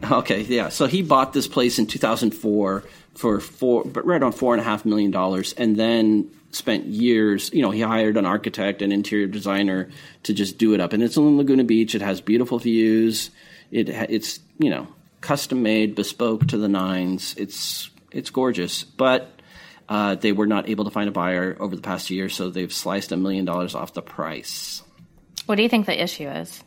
okay? 0.12 0.42
Yeah, 0.42 0.68
so 0.68 0.86
he 0.86 1.02
bought 1.02 1.32
this 1.32 1.48
place 1.48 1.80
in 1.80 1.86
2004 1.86 2.84
for 3.14 3.40
four, 3.40 3.84
but 3.84 4.06
right 4.06 4.22
on 4.22 4.30
four 4.32 4.54
and 4.54 4.60
a 4.60 4.64
half 4.64 4.84
million 4.84 5.10
dollars, 5.10 5.52
and 5.54 5.76
then 5.76 6.30
spent 6.52 6.86
years. 6.86 7.50
You 7.52 7.62
know, 7.62 7.72
he 7.72 7.80
hired 7.80 8.16
an 8.16 8.24
architect 8.24 8.82
and 8.82 8.92
interior 8.92 9.26
designer 9.26 9.90
to 10.22 10.32
just 10.32 10.58
do 10.58 10.74
it 10.74 10.80
up, 10.80 10.92
and 10.92 11.02
it's 11.02 11.16
in 11.16 11.36
Laguna 11.36 11.64
Beach. 11.64 11.94
It 11.96 12.02
has 12.02 12.20
beautiful 12.20 12.60
views. 12.60 13.30
It 13.72 13.88
it's 13.88 14.38
you 14.58 14.70
know 14.70 14.86
custom 15.24 15.62
made, 15.62 15.94
bespoke 15.94 16.46
to 16.48 16.58
the 16.58 16.68
nines. 16.68 17.34
It's 17.36 17.90
it's 18.10 18.30
gorgeous, 18.30 18.84
but. 18.84 19.30
Uh, 19.86 20.14
they 20.14 20.32
were 20.32 20.46
not 20.46 20.66
able 20.66 20.86
to 20.86 20.90
find 20.90 21.10
a 21.10 21.12
buyer 21.12 21.58
over 21.60 21.76
the 21.76 21.82
past 21.82 22.08
year, 22.08 22.30
so 22.30 22.48
they've 22.48 22.72
sliced 22.72 23.12
a 23.12 23.18
million 23.18 23.44
dollars 23.44 23.74
off 23.74 23.92
the 23.92 24.00
price. 24.00 24.82
What 25.44 25.56
do 25.56 25.62
you 25.62 25.68
think 25.68 25.84
the 25.84 26.02
issue 26.02 26.26
is? 26.26 26.64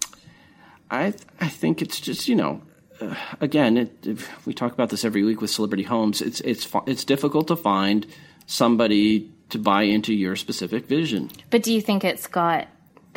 I 0.91 1.13
I 1.41 1.47
think 1.49 1.81
it's 1.81 1.99
just 1.99 2.27
you 2.27 2.35
know, 2.35 2.61
uh, 3.01 3.15
again, 3.41 3.77
it, 3.77 4.05
if 4.05 4.45
we 4.45 4.53
talk 4.53 4.73
about 4.73 4.89
this 4.89 5.03
every 5.03 5.23
week 5.23 5.41
with 5.41 5.49
celebrity 5.49 5.83
homes. 5.83 6.21
It's 6.21 6.41
it's 6.41 6.69
it's 6.85 7.03
difficult 7.03 7.47
to 7.47 7.55
find 7.55 8.05
somebody 8.45 9.31
to 9.49 9.57
buy 9.57 9.83
into 9.83 10.13
your 10.13 10.35
specific 10.35 10.85
vision. 10.85 11.31
But 11.49 11.63
do 11.63 11.73
you 11.73 11.81
think 11.81 12.03
it's 12.03 12.27
got 12.27 12.67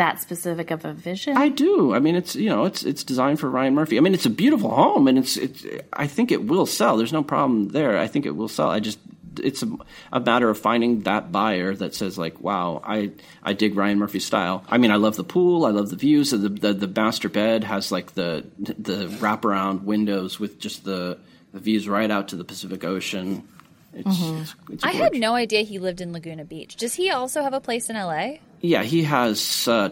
that 0.00 0.18
specific 0.18 0.70
of 0.70 0.86
a 0.86 0.94
vision? 0.94 1.36
I 1.36 1.50
do. 1.50 1.94
I 1.94 1.98
mean, 1.98 2.16
it's 2.16 2.34
you 2.34 2.48
know, 2.48 2.64
it's 2.64 2.82
it's 2.82 3.04
designed 3.04 3.38
for 3.38 3.50
Ryan 3.50 3.74
Murphy. 3.74 3.98
I 3.98 4.00
mean, 4.00 4.14
it's 4.14 4.24
a 4.24 4.30
beautiful 4.30 4.70
home, 4.70 5.06
and 5.06 5.18
it's 5.18 5.36
it's. 5.36 5.64
I 5.92 6.06
think 6.06 6.32
it 6.32 6.46
will 6.46 6.64
sell. 6.64 6.96
There's 6.96 7.12
no 7.12 7.22
problem 7.22 7.68
there. 7.68 7.98
I 7.98 8.06
think 8.06 8.24
it 8.24 8.34
will 8.34 8.48
sell. 8.48 8.70
I 8.70 8.80
just 8.80 8.98
it's 9.38 9.62
a, 9.62 9.70
a 10.10 10.18
matter 10.18 10.48
of 10.48 10.58
finding 10.58 11.00
that 11.00 11.30
buyer 11.30 11.74
that 11.74 11.94
says 11.94 12.16
like, 12.16 12.40
wow, 12.40 12.80
I 12.82 13.12
I 13.42 13.52
dig 13.52 13.76
Ryan 13.76 13.98
Murphy's 13.98 14.24
style. 14.24 14.64
I 14.68 14.78
mean, 14.78 14.90
I 14.90 14.96
love 14.96 15.16
the 15.16 15.24
pool. 15.24 15.66
I 15.66 15.70
love 15.70 15.90
the 15.90 15.96
views. 15.96 16.30
The 16.30 16.38
the, 16.48 16.72
the 16.72 16.88
master 16.88 17.28
bed 17.28 17.64
has 17.64 17.92
like 17.92 18.14
the 18.14 18.46
the 18.58 19.06
wraparound 19.20 19.82
windows 19.82 20.40
with 20.40 20.58
just 20.58 20.84
the 20.84 21.18
the 21.52 21.60
views 21.60 21.86
right 21.86 22.10
out 22.10 22.28
to 22.28 22.36
the 22.36 22.44
Pacific 22.44 22.84
Ocean. 22.84 23.46
It's, 23.92 24.08
mm-hmm. 24.08 24.42
it's, 24.42 24.54
it's 24.70 24.84
I 24.84 24.92
had 24.92 25.12
no 25.14 25.34
idea 25.34 25.60
he 25.62 25.78
lived 25.78 26.00
in 26.00 26.12
Laguna 26.14 26.44
Beach. 26.46 26.76
Does 26.76 26.94
he 26.94 27.10
also 27.10 27.42
have 27.42 27.52
a 27.52 27.60
place 27.60 27.90
in 27.90 27.96
LA? 27.96 28.38
Yeah, 28.60 28.82
he 28.82 29.02
has 29.04 29.66
uh, 29.68 29.90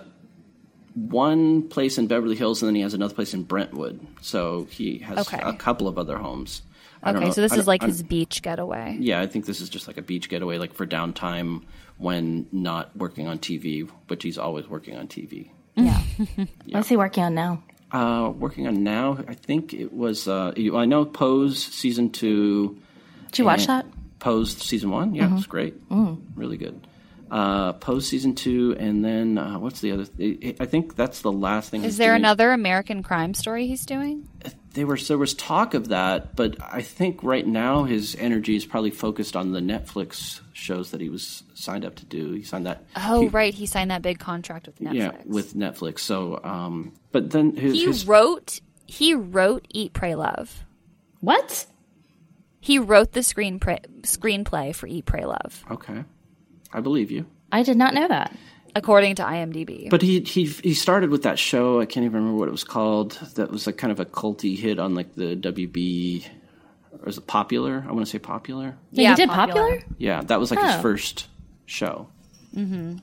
one 0.94 1.68
place 1.68 1.98
in 1.98 2.06
Beverly 2.06 2.36
Hills, 2.36 2.62
and 2.62 2.68
then 2.68 2.74
he 2.74 2.82
has 2.82 2.94
another 2.94 3.14
place 3.14 3.34
in 3.34 3.42
Brentwood. 3.44 4.00
So 4.20 4.66
he 4.70 4.98
has 4.98 5.26
Okay. 5.26 5.40
a 5.42 5.52
couple 5.54 5.88
of 5.88 5.98
other 5.98 6.18
homes. 6.18 6.62
I 7.02 7.12
Okay, 7.12 7.30
so 7.30 7.40
this 7.40 7.52
is 7.52 7.66
like 7.68 7.82
I'm- 7.82 7.90
his 7.90 8.02
beach 8.02 8.42
getaway. 8.42 8.96
Yeah, 9.00 9.20
I 9.20 9.26
think 9.26 9.46
this 9.46 9.60
is 9.60 9.68
just 9.68 9.86
like 9.86 9.98
a 9.98 10.02
beach 10.02 10.28
getaway, 10.28 10.58
like 10.58 10.74
for 10.74 10.86
downtime 10.86 11.62
when 11.96 12.46
not 12.50 12.94
working 12.96 13.28
on 13.28 13.38
TV, 13.38 13.88
which 14.08 14.22
he's 14.24 14.36
always 14.38 14.68
working 14.68 14.96
on 14.96 15.06
TV. 15.06 15.50
yeah. 15.76 16.00
What's 16.70 16.88
he 16.88 16.96
working 16.96 17.22
on 17.22 17.34
now? 17.34 17.62
Uh, 17.92 18.32
working 18.36 18.66
on 18.66 18.82
now, 18.82 19.18
I 19.28 19.34
think 19.34 19.72
it 19.72 19.92
was. 19.92 20.26
Uh, 20.26 20.52
I 20.74 20.84
know 20.86 21.04
Pose 21.04 21.62
season 21.62 22.10
two. 22.10 22.76
Did 23.30 23.38
you 23.38 23.44
watch 23.44 23.66
that? 23.68 23.86
Pose 24.18 24.56
season 24.56 24.90
one, 24.90 25.14
yeah, 25.14 25.34
it's 25.36 25.46
great, 25.46 25.74
really 26.34 26.56
good. 26.56 26.84
Uh, 27.30 27.72
Pose 27.74 28.06
season 28.08 28.34
two, 28.34 28.74
and 28.78 29.04
then 29.04 29.38
uh, 29.38 29.58
what's 29.58 29.80
the 29.80 29.92
other? 29.92 30.04
Th- 30.04 30.56
I 30.60 30.66
think 30.66 30.96
that's 30.96 31.20
the 31.20 31.32
last 31.32 31.70
thing. 31.70 31.80
Is 31.82 31.92
he's 31.92 31.96
there 31.98 32.12
doing. 32.12 32.22
another 32.22 32.52
American 32.52 33.02
crime 33.02 33.34
story 33.34 33.66
he's 33.66 33.84
doing? 33.84 34.28
There 34.72 34.86
was 34.86 35.08
there 35.08 35.18
was 35.18 35.34
talk 35.34 35.74
of 35.74 35.88
that, 35.88 36.36
but 36.36 36.56
I 36.60 36.82
think 36.82 37.22
right 37.22 37.46
now 37.46 37.84
his 37.84 38.16
energy 38.18 38.56
is 38.56 38.64
probably 38.64 38.90
focused 38.90 39.36
on 39.36 39.52
the 39.52 39.60
Netflix 39.60 40.40
shows 40.52 40.90
that 40.92 41.00
he 41.00 41.08
was 41.08 41.42
signed 41.54 41.84
up 41.84 41.96
to 41.96 42.04
do. 42.06 42.32
He 42.32 42.42
signed 42.44 42.66
that. 42.66 42.84
Oh, 42.96 43.22
he- 43.22 43.28
right. 43.28 43.52
He 43.54 43.66
signed 43.66 43.90
that 43.90 44.02
big 44.02 44.18
contract 44.18 44.66
with 44.66 44.78
Netflix. 44.78 44.94
Yeah, 44.94 45.12
with 45.26 45.54
Netflix. 45.54 46.00
So, 46.00 46.40
um, 46.42 46.92
but 47.12 47.30
then 47.30 47.56
his, 47.56 47.74
he 47.74 47.84
his 47.86 48.06
wrote. 48.06 48.60
He 48.86 49.12
wrote 49.14 49.66
Eat, 49.70 49.92
Pray, 49.92 50.14
Love. 50.14 50.64
What? 51.20 51.66
He 52.60 52.78
wrote 52.78 53.12
the 53.12 53.20
screenplay 53.20 53.78
screenplay 54.02 54.74
for 54.74 54.86
Eat, 54.86 55.04
Pray, 55.04 55.24
Love, 55.24 55.64
okay, 55.70 56.04
I 56.72 56.80
believe 56.80 57.10
you. 57.10 57.26
I 57.52 57.62
did 57.62 57.76
not 57.76 57.94
know 57.94 58.06
that. 58.08 58.36
according 58.76 59.14
to 59.16 59.22
IMDb. 59.24 59.88
But 59.90 60.02
he 60.02 60.20
he 60.20 60.44
he 60.44 60.74
started 60.74 61.10
with 61.10 61.22
that 61.22 61.38
show. 61.38 61.80
I 61.80 61.86
can't 61.86 62.04
even 62.04 62.16
remember 62.20 62.38
what 62.38 62.48
it 62.48 62.52
was 62.52 62.64
called. 62.64 63.12
That 63.34 63.50
was 63.50 63.66
like 63.66 63.76
kind 63.78 63.90
of 63.90 63.98
a 64.00 64.04
culty 64.04 64.56
hit 64.56 64.78
on 64.78 64.94
like 64.94 65.14
the 65.14 65.34
WB. 65.36 66.26
Or 66.92 66.98
was 67.06 67.18
it 67.18 67.26
popular? 67.26 67.84
I 67.88 67.92
want 67.92 68.04
to 68.06 68.10
say 68.10 68.18
popular. 68.18 68.76
Yeah, 68.92 69.10
he 69.10 69.16
did 69.16 69.28
popular? 69.30 69.80
Yeah, 69.98 70.20
that 70.22 70.38
was 70.40 70.50
like 70.50 70.60
Oh. 70.62 70.66
his 70.66 70.80
first 70.82 71.28
show. 71.66 72.08
Mm-hmm. 72.54 72.96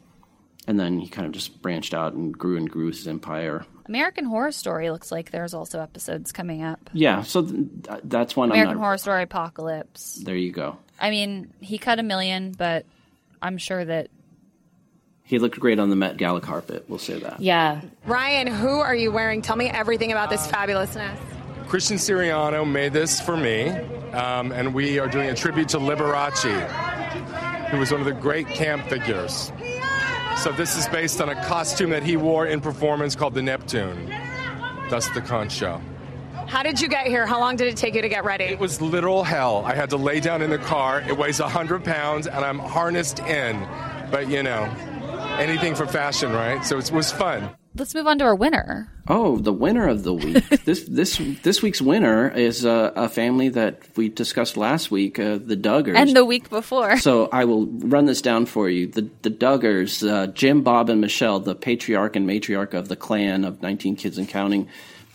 And 0.67 0.79
then 0.79 0.99
he 0.99 1.07
kind 1.07 1.27
of 1.27 1.31
just 1.33 1.61
branched 1.61 1.93
out 1.93 2.13
and 2.13 2.35
grew 2.35 2.57
and 2.57 2.69
grew 2.69 2.87
his 2.87 3.07
empire. 3.07 3.65
American 3.87 4.25
Horror 4.25 4.51
Story 4.51 4.89
looks 4.89 5.11
like 5.11 5.29
there's 5.29 5.53
also 5.53 5.79
episodes 5.79 6.31
coming 6.31 6.63
up. 6.63 6.89
Yeah, 6.93 7.21
so 7.21 7.43
th- 7.43 7.55
th- 7.87 7.99
that's 8.05 8.35
one. 8.35 8.49
American 8.49 8.71
I'm 8.71 8.77
not, 8.77 8.83
Horror 8.83 8.97
Story 8.97 9.23
Apocalypse. 9.23 10.15
There 10.23 10.35
you 10.35 10.51
go. 10.51 10.77
I 10.99 11.11
mean, 11.11 11.53
he 11.59 11.77
cut 11.77 11.99
a 11.99 12.03
million, 12.03 12.51
but 12.57 12.85
I'm 13.41 13.57
sure 13.57 13.83
that 13.85 14.09
He 15.23 15.39
looked 15.39 15.59
great 15.59 15.79
on 15.79 15.89
the 15.89 15.95
Met 15.95 16.17
Gala 16.17 16.41
carpet. 16.41 16.85
We'll 16.87 16.99
say 16.99 17.19
that. 17.19 17.39
Yeah. 17.41 17.81
Ryan, 18.05 18.47
who 18.47 18.79
are 18.79 18.95
you 18.95 19.11
wearing? 19.11 19.41
Tell 19.41 19.55
me 19.55 19.69
everything 19.69 20.11
about 20.11 20.29
this 20.29 20.45
fabulousness. 20.47 21.17
Christian 21.67 21.97
Siriano 21.97 22.69
made 22.69 22.93
this 22.93 23.19
for 23.19 23.35
me, 23.35 23.69
um, 23.69 24.51
and 24.51 24.73
we 24.73 24.99
are 24.99 25.07
doing 25.07 25.29
a 25.29 25.35
tribute 25.35 25.67
to 25.69 25.77
Liberace, 25.79 26.69
who 27.69 27.79
was 27.79 27.91
one 27.91 28.01
of 28.01 28.05
the 28.05 28.13
great 28.13 28.47
camp 28.47 28.87
figures. 28.87 29.51
So 30.37 30.51
this 30.51 30.77
is 30.77 30.87
based 30.89 31.21
on 31.21 31.29
a 31.29 31.45
costume 31.45 31.89
that 31.89 32.03
he 32.03 32.17
wore 32.17 32.45
in 32.45 32.61
performance 32.61 33.15
called 33.15 33.33
the 33.33 33.41
Neptune. 33.41 34.13
Thus 34.89 35.09
the 35.09 35.21
conch 35.21 35.53
show. 35.53 35.81
How 36.47 36.63
did 36.63 36.79
you 36.79 36.87
get 36.87 37.07
here? 37.07 37.25
How 37.25 37.39
long 37.39 37.55
did 37.55 37.67
it 37.67 37.75
take 37.77 37.95
you 37.95 38.01
to 38.01 38.09
get 38.09 38.23
ready? 38.23 38.45
It 38.45 38.59
was 38.59 38.81
literal 38.81 39.23
hell. 39.23 39.63
I 39.65 39.73
had 39.73 39.89
to 39.89 39.97
lay 39.97 40.19
down 40.19 40.41
in 40.41 40.49
the 40.49 40.57
car. 40.57 41.01
It 41.01 41.17
weighs 41.17 41.39
100 41.39 41.83
pounds, 41.83 42.27
and 42.27 42.45
I'm 42.45 42.59
harnessed 42.59 43.19
in. 43.19 43.59
But 44.11 44.29
you 44.29 44.43
know, 44.43 44.63
anything 45.37 45.75
for 45.75 45.85
fashion, 45.87 46.31
right? 46.31 46.63
So 46.63 46.77
it 46.77 46.91
was 46.91 47.11
fun. 47.11 47.49
let's 47.75 47.93
move 47.95 48.07
on 48.07 48.19
to 48.19 48.25
our 48.25 48.35
winner. 48.35 48.91
Oh, 49.07 49.37
the 49.37 49.51
winner 49.51 49.87
of 49.87 50.03
the 50.03 50.13
week. 50.13 50.47
this 50.65 50.83
this 50.87 51.19
this 51.43 51.61
week's 51.61 51.81
winner 51.81 52.29
is 52.29 52.65
uh, 52.65 52.91
a 52.95 53.09
family 53.09 53.49
that 53.49 53.81
we 53.97 54.09
discussed 54.09 54.55
last 54.55 54.91
week, 54.91 55.19
uh, 55.19 55.39
the 55.43 55.57
Duggars. 55.57 55.95
And 55.97 56.15
the 56.15 56.25
week 56.25 56.49
before. 56.49 56.97
so 56.97 57.27
I 57.31 57.45
will 57.45 57.65
run 57.65 58.05
this 58.05 58.21
down 58.21 58.45
for 58.45 58.69
you. 58.69 58.87
The 58.87 59.09
the 59.23 59.31
Duggars, 59.31 60.07
uh, 60.07 60.27
Jim, 60.27 60.61
Bob, 60.61 60.89
and 60.89 61.01
Michelle, 61.01 61.39
the 61.39 61.55
patriarch 61.55 62.15
and 62.15 62.27
matriarch 62.29 62.73
of 62.73 62.87
the 62.87 62.95
clan 62.95 63.43
of 63.43 63.61
19 63.61 63.95
Kids 63.95 64.17
and 64.17 64.29
Counting, 64.29 64.69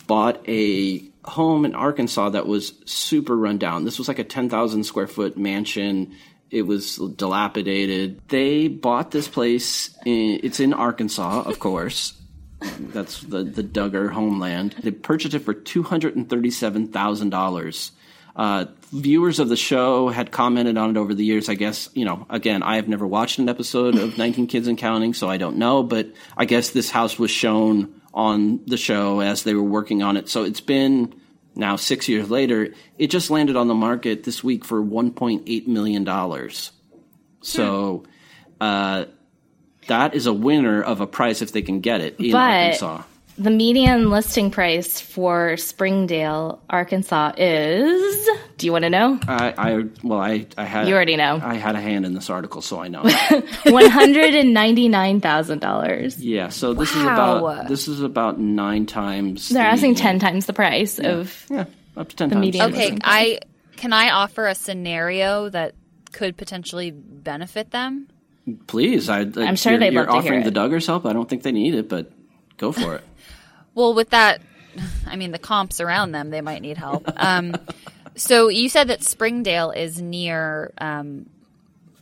bought 0.07 0.41
a 0.47 1.09
home 1.25 1.65
in 1.65 1.75
Arkansas 1.75 2.29
that 2.29 2.47
was 2.47 2.73
super 2.85 3.37
run 3.37 3.57
down. 3.57 3.85
This 3.85 3.97
was 3.97 4.07
like 4.07 4.19
a 4.19 4.23
10,000 4.23 4.83
square 4.83 5.07
foot 5.07 5.37
mansion. 5.37 6.15
It 6.49 6.63
was 6.63 6.97
dilapidated. 6.97 8.21
They 8.27 8.67
bought 8.67 9.11
this 9.11 9.27
place. 9.27 9.95
In, 10.05 10.41
it's 10.43 10.59
in 10.59 10.73
Arkansas, 10.73 11.43
of 11.43 11.59
course. 11.59 12.13
That's 12.79 13.21
the 13.21 13.43
the 13.43 13.63
Duggar 13.63 14.11
homeland. 14.11 14.75
They 14.83 14.91
purchased 14.91 15.33
it 15.33 15.39
for 15.39 15.53
two 15.53 15.81
hundred 15.81 16.15
and 16.15 16.29
thirty 16.29 16.51
seven 16.51 16.87
thousand 16.89 17.29
dollars. 17.29 17.91
Uh, 18.35 18.65
viewers 18.91 19.39
of 19.39 19.49
the 19.49 19.55
show 19.55 20.09
had 20.09 20.31
commented 20.31 20.77
on 20.77 20.91
it 20.91 20.97
over 20.97 21.13
the 21.13 21.25
years. 21.25 21.49
I 21.49 21.55
guess 21.55 21.89
you 21.93 22.05
know. 22.05 22.27
Again, 22.29 22.61
I 22.61 22.75
have 22.75 22.87
never 22.87 23.07
watched 23.07 23.39
an 23.39 23.49
episode 23.49 23.95
of 23.95 24.17
Nineteen 24.17 24.45
Kids 24.45 24.67
and 24.67 24.77
Counting, 24.77 25.13
so 25.13 25.27
I 25.29 25.37
don't 25.37 25.57
know. 25.57 25.81
But 25.81 26.11
I 26.37 26.45
guess 26.45 26.69
this 26.69 26.91
house 26.91 27.17
was 27.17 27.31
shown 27.31 28.00
on 28.13 28.61
the 28.65 28.77
show 28.77 29.19
as 29.21 29.43
they 29.43 29.53
were 29.53 29.63
working 29.63 30.03
on 30.03 30.17
it. 30.17 30.29
So 30.29 30.43
it's 30.43 30.61
been 30.61 31.13
now 31.55 31.75
six 31.75 32.07
years 32.09 32.29
later. 32.29 32.73
It 32.97 33.07
just 33.07 33.29
landed 33.29 33.55
on 33.55 33.67
the 33.67 33.73
market 33.75 34.23
this 34.23 34.43
week 34.43 34.65
for 34.65 34.81
one 34.81 35.11
point 35.11 35.43
eight 35.47 35.67
million 35.67 36.03
dollars. 36.03 36.71
So. 37.41 38.03
Uh, 38.59 39.05
that 39.87 40.13
is 40.13 40.27
a 40.27 40.33
winner 40.33 40.83
of 40.83 41.01
a 41.01 41.07
price 41.07 41.41
if 41.41 41.51
they 41.51 41.63
can 41.63 41.79
get 41.79 42.01
it 42.01 42.19
in 42.19 42.31
But- 42.31 42.37
Arkansas. 42.37 43.01
The 43.41 43.49
median 43.49 44.11
listing 44.11 44.51
price 44.51 45.01
for 45.01 45.57
Springdale, 45.57 46.61
Arkansas 46.69 47.31
is. 47.37 48.29
Do 48.57 48.67
you 48.67 48.71
want 48.71 48.83
to 48.83 48.89
know? 48.91 49.19
I, 49.27 49.53
I 49.57 49.83
well, 50.03 50.19
I, 50.19 50.45
I 50.57 50.65
had 50.65 50.87
You 50.87 50.93
already 50.93 51.15
know. 51.15 51.39
I 51.41 51.55
had 51.55 51.75
a 51.75 51.81
hand 51.81 52.05
in 52.05 52.13
this 52.13 52.29
article, 52.29 52.61
so 52.61 52.79
I 52.79 52.87
know. 52.87 53.01
One 53.65 53.89
hundred 53.89 54.35
and 54.35 54.53
ninety 54.53 54.89
nine 54.89 55.21
thousand 55.21 55.59
dollars. 55.59 56.23
yeah, 56.23 56.49
so 56.49 56.73
this 56.75 56.95
is 56.95 57.01
about 57.01 57.67
this 57.67 57.87
is 57.87 58.01
about 58.03 58.39
nine 58.39 58.85
times. 58.85 59.49
They're 59.49 59.63
the 59.63 59.69
asking 59.69 59.91
median. 59.91 60.03
ten 60.05 60.19
times 60.19 60.45
the 60.45 60.53
price 60.53 60.99
of. 60.99 61.45
Yeah, 61.49 61.65
up 61.97 62.09
to 62.09 62.15
ten 62.15 62.29
The 62.29 62.35
times. 62.35 62.41
median. 62.45 62.73
Okay, 62.73 62.97
I 63.03 63.39
can 63.77 63.91
I 63.91 64.11
offer 64.11 64.45
a 64.45 64.53
scenario 64.53 65.49
that 65.49 65.73
could 66.11 66.37
potentially 66.37 66.91
benefit 66.91 67.71
them? 67.71 68.07
Please, 68.67 69.09
I, 69.09 69.21
I'm 69.21 69.55
sure 69.55 69.71
you're, 69.71 69.79
they'd 69.79 69.93
you're 69.93 70.03
love 70.05 70.09
to 70.17 70.21
hear 70.21 70.33
offering 70.33 70.41
it. 70.41 70.53
the 70.53 70.59
Duggars 70.59 70.85
help. 70.85 71.07
I 71.07 71.13
don't 71.13 71.27
think 71.27 71.41
they 71.41 71.51
need 71.51 71.73
it, 71.73 71.89
but 71.89 72.11
go 72.57 72.71
for 72.71 72.95
it. 72.95 73.03
Well, 73.75 73.93
with 73.93 74.09
that 74.11 74.41
I 75.05 75.15
mean, 75.15 75.31
the 75.31 75.39
comps 75.39 75.81
around 75.81 76.11
them, 76.13 76.29
they 76.29 76.41
might 76.41 76.61
need 76.61 76.77
help. 76.77 77.03
Um, 77.17 77.55
so 78.15 78.47
you 78.49 78.69
said 78.69 78.87
that 78.87 79.03
Springdale 79.03 79.71
is 79.71 80.01
near. 80.01 80.71
Um, 80.77 81.29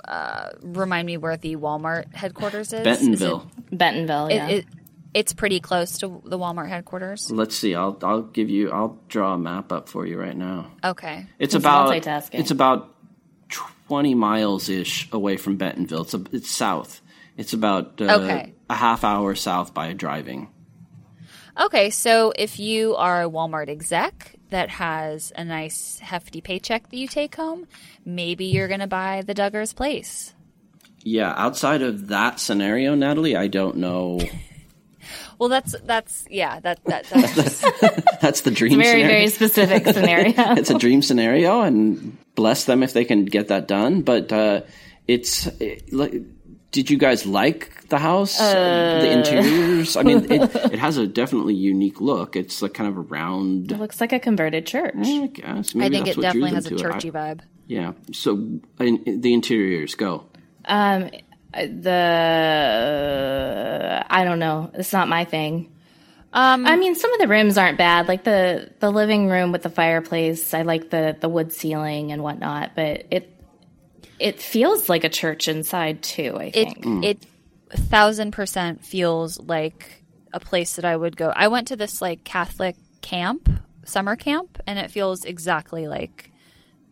uh, 0.06 0.50
remind 0.62 1.06
me 1.06 1.18
where 1.18 1.38
the 1.38 1.56
Walmart 1.56 2.14
headquarters 2.16 2.74
is. 2.74 2.84
Bentonville. 2.84 3.48
Is 3.58 3.64
it, 3.72 3.78
Bentonville, 3.78 4.32
yeah. 4.32 4.48
it- 4.50 4.66
it's 5.12 5.34
pretty 5.34 5.60
close 5.60 5.98
to 6.00 6.22
the 6.24 6.38
Walmart 6.38 6.70
headquarters. 6.70 7.32
Let's 7.32 7.56
see. 7.56 7.74
I'll 7.74 7.98
I'll 8.04 8.22
give 8.22 8.48
you. 8.52 8.70
I'll 8.70 9.00
draw 9.08 9.34
a 9.34 9.40
map 9.40 9.72
up 9.72 9.90
for 9.90 10.06
you 10.06 10.20
right 10.20 10.38
now. 10.38 10.68
Okay. 10.84 11.26
It's 11.40 11.56
It's 11.56 11.56
about 11.56 12.06
it's 12.32 12.52
about 12.52 12.94
twenty 13.88 14.14
miles 14.14 14.70
ish 14.70 15.10
away 15.12 15.38
from 15.38 15.58
Bentonville. 15.58 16.04
It's 16.04 16.14
a, 16.14 16.24
it's 16.32 16.52
south. 16.52 17.02
It's 17.38 17.54
about 17.54 18.00
uh, 18.00 18.20
Okay. 18.22 18.54
a 18.70 18.76
half 18.76 19.04
hour 19.04 19.34
south 19.34 19.74
by 19.74 19.94
driving. 19.94 20.50
Okay, 21.60 21.90
so 21.90 22.32
if 22.38 22.58
you 22.58 22.96
are 22.96 23.24
a 23.24 23.30
Walmart 23.30 23.68
exec 23.68 24.36
that 24.50 24.70
has 24.70 25.34
a 25.36 25.44
nice 25.44 26.00
hefty 26.00 26.40
paycheck 26.40 26.90
that 26.90 26.96
you 26.98 27.08
take 27.08 27.36
home, 27.36 27.68
maybe 28.06 28.46
you're 28.46 28.70
going 28.70 28.80
to 28.80 28.88
buy 28.88 29.24
the 29.26 29.36
Duggars 29.36 29.76
place. 29.76 30.34
Yeah, 31.04 31.34
outside 31.36 31.82
of 31.82 32.08
that 32.08 32.40
scenario, 32.40 32.96
Natalie, 32.96 33.36
I 33.36 33.48
don't 33.48 33.78
know. 33.78 34.20
Well, 35.40 35.48
that's 35.48 35.74
that's 35.86 36.26
yeah, 36.30 36.60
that 36.60 36.84
that 36.84 37.06
that's 37.10 37.34
just 37.34 37.62
That's 38.20 38.42
the 38.42 38.52
dream. 38.52 38.78
Very, 38.78 39.02
scenario. 39.02 39.08
very 39.08 39.28
specific 39.30 39.86
scenario. 39.94 40.34
it's 40.36 40.70
a 40.70 40.78
dream 40.78 41.02
scenario, 41.02 41.62
and 41.62 42.18
bless 42.36 42.66
them 42.66 42.84
if 42.84 42.92
they 42.92 43.06
can 43.06 43.24
get 43.24 43.48
that 43.48 43.66
done. 43.66 44.02
But 44.02 44.34
uh, 44.34 44.62
it's 45.08 45.48
it, 45.62 45.94
like, 45.94 46.14
did 46.72 46.90
you 46.90 46.98
guys 46.98 47.26
like 47.26 47.88
the 47.90 47.98
house, 47.98 48.38
the 48.38 49.12
interiors? 49.12 49.98
I 49.98 50.04
mean, 50.04 50.32
it, 50.32 50.56
it 50.74 50.80
has 50.80 50.98
a 50.98 51.08
definitely 51.08 51.56
unique 51.56 52.00
look. 52.02 52.36
It's 52.36 52.62
like 52.62 52.74
kind 52.74 52.90
of 52.90 52.98
a 52.98 53.02
round. 53.02 53.72
It 53.72 53.80
looks 53.80 54.00
like 54.00 54.14
a 54.14 54.20
converted 54.20 54.66
church. 54.66 54.94
I 54.96 55.28
guess 55.28 55.76
I 55.76 55.80
maybe 55.80 55.96
think 55.96 56.06
that's 56.06 56.18
it 56.18 56.22
what 56.24 56.32
drew 56.32 56.42
definitely 56.42 56.50
them 56.50 56.56
has 56.56 56.66
a 56.66 56.70
to 56.70 56.76
it. 56.76 56.80
I- 56.80 56.92
churchy 56.94 57.12
vibe. 57.12 57.40
Yeah. 57.68 57.94
So 58.14 58.60
in, 58.80 59.22
the 59.22 59.34
interiors 59.34 59.96
go. 59.96 60.26
Um, 60.66 61.10
the 61.54 62.00
I 64.10 64.24
don't 64.24 64.40
know. 64.40 64.72
It's 64.74 64.94
not 64.94 65.08
my 65.08 65.26
thing. 65.26 65.72
Um, 66.32 66.68
I 66.68 66.76
mean, 66.76 66.94
some 66.94 67.12
of 67.14 67.20
the 67.20 67.28
rooms 67.28 67.58
aren't 67.58 67.78
bad. 67.78 68.08
Like 68.08 68.24
the 68.24 68.72
the 68.80 68.92
living 68.92 69.28
room 69.28 69.52
with 69.52 69.64
the 69.64 69.70
fireplace. 69.70 70.54
I 70.54 70.64
like 70.64 70.90
the 70.90 71.16
the 71.20 71.30
wood 71.30 71.54
ceiling 71.54 72.12
and 72.12 72.22
whatnot. 72.24 72.72
But 72.76 73.06
it 73.12 73.36
it 74.20 74.42
feels 74.42 74.90
like 74.90 75.04
a 75.04 75.10
church 75.10 75.48
inside 75.48 76.02
too. 76.04 76.36
I 76.40 76.44
it 76.46 76.54
think. 76.54 76.86
Mm. 76.86 77.06
it 77.06 77.26
thousand 77.72 78.32
percent 78.32 78.84
feels 78.86 79.40
like 79.40 80.04
a 80.34 80.40
place 80.40 80.76
that 80.76 80.86
I 80.86 80.96
would 80.96 81.16
go. 81.18 81.32
I 81.36 81.48
went 81.48 81.68
to 81.70 81.76
this 81.76 82.02
like 82.02 82.24
Catholic 82.24 82.76
camp, 83.02 83.50
summer 83.86 84.16
camp, 84.16 84.62
and 84.68 84.78
it 84.80 84.92
feels 84.92 85.26
exactly 85.26 85.88
like 85.88 86.32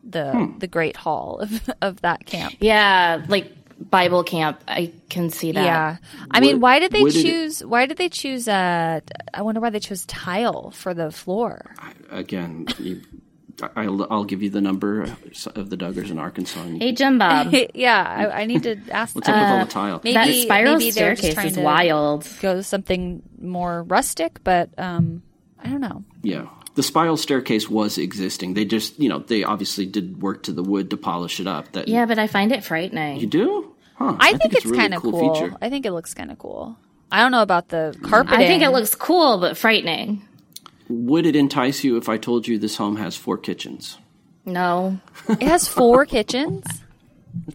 the 0.03 0.31
Hmm. 0.31 0.57
the 0.59 0.67
Great 0.67 0.95
Hall 0.95 1.39
of 1.39 1.69
of 1.81 2.01
that 2.01 2.25
camp. 2.25 2.55
yeah, 2.59 3.23
like 3.27 3.51
Bible 3.79 4.23
camp. 4.23 4.59
I 4.67 4.91
can 5.09 5.29
see 5.29 5.51
that. 5.51 5.63
Yeah, 5.63 5.97
I 6.31 6.39
mean, 6.39 6.59
why 6.59 6.79
did 6.79 6.91
they 6.91 7.03
would 7.03 7.15
it- 7.15 7.21
choose? 7.21 7.63
Why 7.63 7.85
did 7.85 7.97
they 7.97 8.09
choose? 8.09 8.47
Uh, 8.47 9.01
I 9.33 9.41
wonder 9.41 9.59
why 9.61 9.69
they 9.69 9.79
chose 9.79 10.05
tile 10.05 10.71
for 10.71 10.93
the 10.93 11.11
floor. 11.11 11.75
Again, 12.09 12.67
you, 12.79 13.01
I, 13.01 13.26
I'll, 13.75 14.07
I'll 14.11 14.23
give 14.23 14.43
you 14.43 14.49
the 14.49 14.61
number 14.61 15.01
of 15.01 15.69
the 15.69 15.77
Duggars 15.77 16.11
in 16.11 16.19
Arkansas. 16.19 16.61
And 16.61 16.81
Hey, 16.81 16.91
Jim 16.91 17.17
Bob. 17.17 17.53
yeah, 17.73 18.31
I, 18.31 18.41
I 18.41 18.45
need 18.45 18.63
to 18.63 18.77
ask. 18.91 19.15
What's 19.15 19.27
up 19.27 19.35
with 19.35 19.43
all 19.43 19.65
the 19.65 19.71
tile? 19.71 20.01
Maybe, 20.03 20.13
that 20.13 20.33
spiral 20.43 20.77
maybe 20.77 20.91
they're 20.91 21.15
just 21.15 21.21
staircase 21.21 21.33
trying 21.33 21.47
is 21.47 21.53
to 21.55 21.61
wild. 21.61 22.27
Go 22.39 22.61
something 22.61 23.23
more 23.41 23.83
rustic, 23.83 24.43
but 24.43 24.69
um, 24.77 25.23
I 25.59 25.69
don't 25.69 25.81
know. 25.81 26.03
Yeah. 26.21 26.47
The 26.75 26.83
spiral 26.83 27.17
staircase 27.17 27.67
was 27.67 27.97
existing. 27.97 28.53
They 28.53 28.63
just, 28.63 28.99
you 28.99 29.09
know, 29.09 29.19
they 29.19 29.43
obviously 29.43 29.87
did 29.87 30.21
work 30.21 30.43
to 30.43 30.51
the 30.51 30.61
wood 30.61 30.91
to 30.91 30.97
polish 30.97 31.39
it 31.39 31.47
up. 31.47 31.71
That 31.71 31.87
Yeah, 31.87 32.05
but 32.05 32.19
I 32.19 32.27
find 32.27 32.51
it 32.51 32.63
frightening. 32.63 33.19
you 33.19 33.25
do? 33.25 33.73
Huh. 33.95 34.15
I, 34.19 34.37
think, 34.37 34.53
it's, 34.53 34.65
a 34.65 34.67
really 34.67 34.77
kind 34.77 34.93
of 34.93 35.01
cool, 35.01 35.33
cool. 35.33 35.57
I 35.59 35.71
think 35.71 35.87
it 35.87 35.91
looks 35.91 36.13
kind 36.13 36.29
of 36.29 36.37
cool. 36.37 36.77
I 37.11 37.21
don't 37.21 37.31
know 37.31 37.41
about 37.41 37.69
the 37.69 37.97
carpeting. 38.03 38.39
I 38.39 38.45
think 38.45 38.61
it 38.61 38.69
looks 38.69 38.93
cool 38.93 39.39
but 39.39 39.57
frightening. 39.57 40.26
Would 40.89 41.25
it 41.25 41.35
entice 41.35 41.83
you 41.83 41.97
if 41.97 42.07
I 42.09 42.17
told 42.17 42.47
you 42.47 42.57
this 42.57 42.77
home 42.77 42.95
has 42.97 43.15
four 43.15 43.37
kitchens? 43.37 43.97
No, 44.45 44.99
It 45.27 45.41
has 45.43 45.67
four 45.67 46.05
kitchens. 46.05 46.65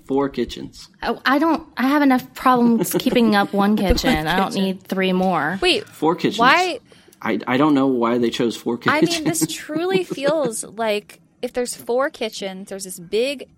Four 0.07 0.29
kitchens. 0.29 0.89
I, 1.03 1.19
I 1.25 1.39
don't. 1.39 1.67
I 1.77 1.89
have 1.89 2.03
enough 2.03 2.35
problems 2.35 2.93
keeping 2.99 3.35
up 3.35 3.53
one 3.53 3.77
kitchen. 3.87 4.27
I 4.27 4.37
don't 4.37 4.55
need 4.55 4.83
three 4.83 5.13
more. 5.13 5.59
Wait, 5.63 5.85
Four 5.89 6.15
kitchens. 6.15 6.39
why? 6.39 6.79
I, 7.21 7.39
I 7.47 7.57
don't 7.57 7.75
know 7.75 7.87
why 7.87 8.19
they 8.19 8.31
chose 8.31 8.57
four 8.57 8.77
kitchens. 8.77 8.95
I 8.97 9.01
kitchens. 9.01 9.19
mean, 9.21 9.25
this 9.25 9.47
truly 9.53 10.05
feels 10.19 10.63
like 10.65 11.21
if 11.41 11.53
there's 11.53 11.75
four 11.75 12.11
kitchens, 12.11 12.69
there's 12.69 12.85
this 12.85 12.99
big 13.01 13.49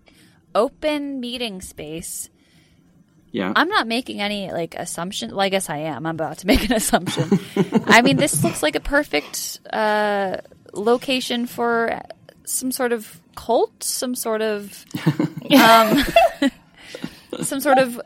open 0.55 1.19
meeting 1.19 1.61
space. 1.61 2.29
Yeah. 3.35 3.51
I'm 3.53 3.67
not 3.67 3.85
making 3.85 4.21
any 4.21 4.49
like 4.49 4.75
assumption. 4.75 5.31
Well, 5.31 5.41
I 5.41 5.49
guess 5.49 5.69
I 5.69 5.79
am. 5.79 6.05
I'm 6.05 6.15
about 6.15 6.37
to 6.37 6.47
make 6.47 6.63
an 6.63 6.71
assumption. 6.81 7.37
I 7.85 8.01
mean, 8.01 8.15
this 8.15 8.41
looks 8.45 8.63
like 8.63 8.77
a 8.77 8.79
perfect 8.79 9.59
uh, 9.73 10.37
location 10.71 11.45
for 11.45 12.01
some 12.45 12.71
sort 12.71 12.93
of 12.93 13.19
cult, 13.35 13.83
some 13.83 14.15
sort 14.15 14.41
of, 14.41 14.85
um, 15.51 16.05
some 17.43 17.59
sort 17.59 17.77
of 17.77 17.99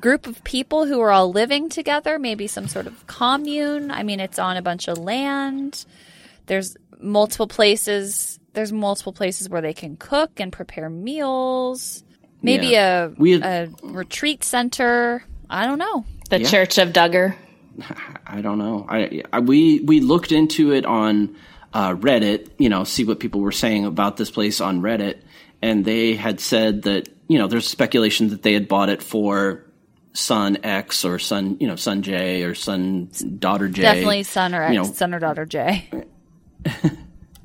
group 0.00 0.26
of 0.26 0.42
people 0.42 0.84
who 0.84 1.00
are 1.00 1.12
all 1.12 1.30
living 1.30 1.68
together. 1.68 2.18
Maybe 2.18 2.48
some 2.48 2.66
sort 2.66 2.88
of 2.88 3.06
commune. 3.06 3.92
I 3.92 4.02
mean, 4.02 4.18
it's 4.18 4.40
on 4.40 4.56
a 4.56 4.62
bunch 4.62 4.88
of 4.88 4.98
land. 4.98 5.84
There's 6.46 6.76
multiple 6.98 7.46
places. 7.46 8.40
There's 8.52 8.72
multiple 8.72 9.12
places 9.12 9.48
where 9.48 9.60
they 9.60 9.74
can 9.74 9.96
cook 9.96 10.40
and 10.40 10.52
prepare 10.52 10.90
meals. 10.90 12.02
Maybe 12.42 12.68
Yeah. 12.68 13.04
a 13.04 13.08
We 13.16 13.32
had- 13.32 13.42
a 13.44 13.86
retreat 13.86 14.44
center. 14.44 15.24
I 15.48 15.66
don't 15.66 15.78
know. 15.78 16.04
The 16.30 16.40
Yeah. 16.40 16.48
Church 16.48 16.78
of 16.78 16.90
Duggar. 16.90 17.34
I 18.26 18.40
don't 18.40 18.58
know. 18.58 18.86
I, 18.88 19.22
I 19.32 19.40
we 19.40 19.80
we 19.80 20.00
looked 20.00 20.32
into 20.32 20.72
it 20.72 20.84
on 20.86 21.36
uh, 21.72 21.94
Reddit. 21.94 22.48
You 22.58 22.68
know, 22.68 22.84
see 22.84 23.04
what 23.04 23.20
people 23.20 23.40
were 23.40 23.52
saying 23.52 23.84
about 23.86 24.16
this 24.16 24.30
place 24.30 24.60
on 24.60 24.82
Reddit, 24.82 25.18
and 25.62 25.84
they 25.84 26.14
had 26.14 26.40
said 26.40 26.82
that 26.82 27.08
you 27.28 27.38
know 27.38 27.46
there's 27.48 27.66
speculation 27.68 28.28
that 28.30 28.42
they 28.42 28.52
had 28.52 28.68
bought 28.68 28.88
it 28.90 29.02
for 29.02 29.64
son 30.14 30.58
X 30.62 31.04
or 31.04 31.18
son 31.18 31.56
you 31.60 31.66
know 31.66 31.76
son 31.76 32.02
J 32.02 32.42
or 32.44 32.54
son 32.54 33.10
daughter 33.38 33.68
J. 33.68 33.82
Definitely 33.82 34.22
son 34.24 34.54
or 34.54 34.62
ex, 34.64 34.72
You 34.74 34.78
know, 34.80 34.84
son 34.84 35.14
or 35.14 35.18
daughter 35.18 35.46
J. 35.46 35.88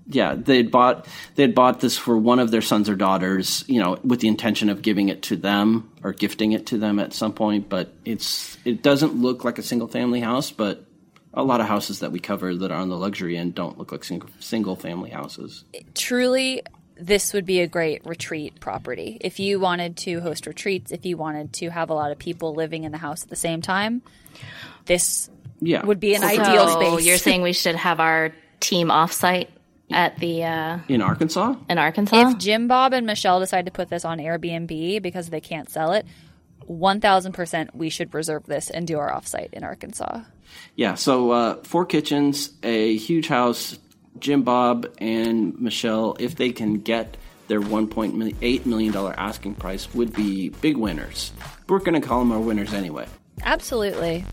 yeah, 0.10 0.36
they'd 0.36 0.72
bought 0.72 1.06
they'd 1.36 1.54
bought 1.54 1.80
this 1.82 1.98
for 1.98 2.18
one 2.18 2.40
of 2.40 2.52
their 2.52 2.62
sons 2.62 2.90
or 2.90 2.96
daughters, 2.96 3.64
you 3.68 3.82
know, 3.82 3.98
with 4.04 4.20
the 4.22 4.28
intention 4.28 4.70
of 4.70 4.82
giving 4.82 5.10
it 5.10 5.24
to 5.24 5.36
them 5.36 5.92
or 6.04 6.14
gifting 6.14 6.54
it 6.54 6.68
to 6.68 6.78
them 6.78 7.00
at 7.00 7.14
some 7.14 7.34
point. 7.34 7.70
But 7.70 7.94
it's 8.06 8.58
it 8.66 8.82
doesn't 8.84 9.16
look 9.16 9.44
like 9.44 9.58
a 9.58 9.64
single 9.64 9.88
family 9.88 10.22
house, 10.22 10.52
but 10.52 10.84
a 11.34 11.44
lot 11.44 11.60
of 11.62 11.68
houses 11.68 12.00
that 12.00 12.12
we 12.12 12.20
cover 12.20 12.56
that 12.56 12.72
are 12.72 12.80
on 12.80 12.90
the 12.90 12.98
luxury 12.98 13.38
end 13.38 13.54
don't 13.54 13.78
look 13.78 13.92
like 13.92 14.04
single 14.04 14.30
single 14.40 14.76
family 14.76 15.10
houses. 15.10 15.66
Truly, 15.94 16.62
this 17.00 17.34
would 17.34 17.46
be 17.46 17.60
a 17.60 17.68
great 17.68 18.06
retreat 18.06 18.60
property 18.60 19.18
if 19.22 19.40
you 19.40 19.60
wanted 19.60 19.98
to 19.98 20.22
host 20.22 20.48
retreats. 20.48 20.92
If 20.92 21.06
you 21.06 21.18
wanted 21.18 21.54
to 21.54 21.70
have 21.70 21.90
a 21.90 21.94
lot 21.94 22.12
of 22.12 22.18
people 22.18 22.56
living 22.56 22.86
in 22.86 22.92
the 22.92 22.98
house 22.98 23.24
at 23.24 23.30
the 23.30 23.36
same 23.36 23.62
time, 23.62 24.02
this 24.86 25.30
Yeah, 25.60 25.86
would 25.86 26.00
be 26.00 26.16
an 26.16 26.24
ideal 26.24 26.70
space. 26.70 27.06
you're 27.06 27.18
saying 27.18 27.42
we 27.42 27.54
should 27.54 27.76
have 27.76 28.00
our 28.00 28.32
team 28.60 28.88
offsite 28.88 29.50
at 29.92 30.18
the 30.20 30.44
uh, 30.44 30.80
in 30.88 31.02
Arkansas. 31.02 31.56
in 31.70 31.78
Arkansas? 31.78 32.30
if 32.30 32.38
Jim 32.38 32.68
Bob 32.68 32.94
and 32.94 33.06
Michelle 33.06 33.40
decide 33.40 33.66
to 33.66 33.72
put 33.72 33.90
this 33.90 34.06
on 34.06 34.20
Airbnb 34.20 35.02
because 35.02 35.30
they 35.30 35.42
can't 35.42 35.70
sell 35.70 35.94
it, 35.94 36.06
one 36.66 37.00
thousand 37.00 37.34
percent 37.34 37.76
we 37.76 37.90
should 37.90 38.14
reserve 38.14 38.46
this 38.46 38.70
and 38.70 38.88
do 38.88 39.00
our 39.00 39.12
offsite 39.12 39.54
in 39.54 39.64
Arkansas. 39.64 40.22
Yeah, 40.76 40.96
so 40.96 41.32
uh, 41.32 41.56
four 41.64 41.86
kitchens, 41.86 42.52
a 42.64 42.96
huge 42.96 43.28
house. 43.28 43.78
Jim 44.20 44.44
Bob 44.44 44.88
and 44.98 45.60
Michelle, 45.60 46.16
if 46.20 46.36
they 46.36 46.52
can 46.52 46.80
get 46.80 47.18
their 47.48 47.62
$1.8 47.62 48.66
million 48.66 48.96
asking 48.96 49.56
price, 49.56 49.94
would 49.94 50.14
be 50.14 50.50
big 50.50 50.78
winners. 50.78 51.32
We're 51.70 51.80
going 51.80 52.00
to 52.00 52.06
call 52.06 52.20
them 52.20 52.32
our 52.32 52.40
winners 52.40 52.74
anyway. 52.74 53.08
Absolutely. 53.44 54.26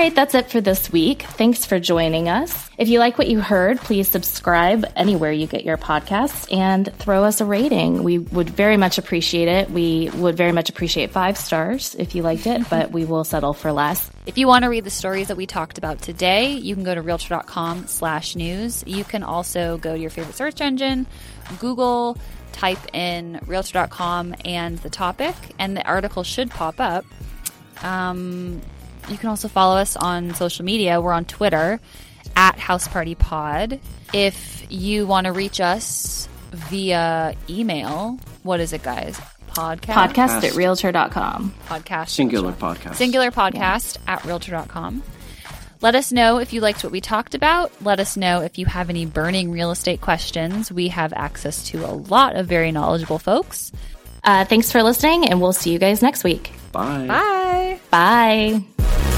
Right, 0.00 0.14
that's 0.14 0.34
it 0.34 0.48
for 0.50 0.62
this 0.62 0.90
week. 0.90 1.22
Thanks 1.22 1.66
for 1.66 1.78
joining 1.78 2.30
us. 2.30 2.70
If 2.78 2.88
you 2.88 2.98
like 2.98 3.18
what 3.18 3.28
you 3.28 3.38
heard, 3.38 3.78
please 3.80 4.08
subscribe 4.08 4.86
anywhere 4.96 5.30
you 5.30 5.46
get 5.46 5.62
your 5.62 5.76
podcasts 5.76 6.50
and 6.50 6.90
throw 6.94 7.24
us 7.24 7.42
a 7.42 7.44
rating. 7.44 8.02
We 8.02 8.18
would 8.18 8.48
very 8.48 8.78
much 8.78 8.96
appreciate 8.96 9.48
it. 9.48 9.70
We 9.70 10.08
would 10.14 10.38
very 10.38 10.52
much 10.52 10.70
appreciate 10.70 11.10
five 11.10 11.36
stars 11.36 11.94
if 11.98 12.14
you 12.14 12.22
liked 12.22 12.46
it, 12.46 12.70
but 12.70 12.92
we 12.92 13.04
will 13.04 13.24
settle 13.24 13.52
for 13.52 13.72
less. 13.72 14.10
If 14.24 14.38
you 14.38 14.46
want 14.46 14.62
to 14.64 14.70
read 14.70 14.84
the 14.84 14.90
stories 14.90 15.28
that 15.28 15.36
we 15.36 15.46
talked 15.46 15.76
about 15.76 16.00
today, 16.00 16.52
you 16.52 16.74
can 16.74 16.84
go 16.84 16.94
to 16.94 17.02
realtor.com 17.02 17.86
slash 17.86 18.34
news. 18.34 18.82
You 18.86 19.04
can 19.04 19.22
also 19.22 19.76
go 19.76 19.92
to 19.92 20.00
your 20.00 20.08
favorite 20.08 20.34
search 20.34 20.62
engine, 20.62 21.06
Google, 21.58 22.16
type 22.52 22.94
in 22.94 23.38
realtor.com 23.44 24.34
and 24.46 24.78
the 24.78 24.88
topic, 24.88 25.34
and 25.58 25.76
the 25.76 25.86
article 25.86 26.22
should 26.22 26.50
pop 26.50 26.80
up. 26.80 27.04
Um, 27.82 28.62
you 29.10 29.18
can 29.18 29.28
also 29.28 29.48
follow 29.48 29.76
us 29.76 29.96
on 29.96 30.34
social 30.34 30.64
media. 30.64 31.00
We're 31.00 31.12
on 31.12 31.24
Twitter 31.24 31.80
at 32.36 32.58
House 32.58 32.88
Party 32.88 33.14
Pod. 33.14 33.80
If 34.14 34.64
you 34.70 35.06
want 35.06 35.26
to 35.26 35.32
reach 35.32 35.60
us 35.60 36.28
via 36.52 37.34
email, 37.48 38.18
what 38.42 38.60
is 38.60 38.72
it, 38.72 38.82
guys? 38.82 39.20
Podcast? 39.48 39.94
Podcast 39.94 40.44
at 40.44 40.54
realtor.com. 40.54 41.54
Podcast. 41.66 42.08
Singular 42.10 42.52
podcast. 42.52 42.94
Singular 42.94 43.30
podcast 43.30 43.98
at 44.06 44.24
realtor.com. 44.24 45.02
Let 45.82 45.94
us 45.94 46.12
know 46.12 46.38
if 46.38 46.52
you 46.52 46.60
liked 46.60 46.84
what 46.84 46.92
we 46.92 47.00
talked 47.00 47.34
about. 47.34 47.72
Let 47.82 48.00
us 48.00 48.16
know 48.16 48.42
if 48.42 48.58
you 48.58 48.66
have 48.66 48.90
any 48.90 49.06
burning 49.06 49.50
real 49.50 49.70
estate 49.70 50.02
questions. 50.02 50.70
We 50.70 50.88
have 50.88 51.12
access 51.14 51.64
to 51.70 51.86
a 51.86 51.92
lot 51.92 52.36
of 52.36 52.46
very 52.46 52.70
knowledgeable 52.70 53.18
folks. 53.18 53.72
Uh, 54.24 54.44
thanks 54.44 54.70
for 54.70 54.82
listening, 54.82 55.28
and 55.28 55.40
we'll 55.40 55.52
see 55.52 55.72
you 55.72 55.78
guys 55.78 56.02
next 56.02 56.24
week. 56.24 56.52
Bye. 56.72 57.06
Bye. 57.06 57.80
Bye. 57.90 59.09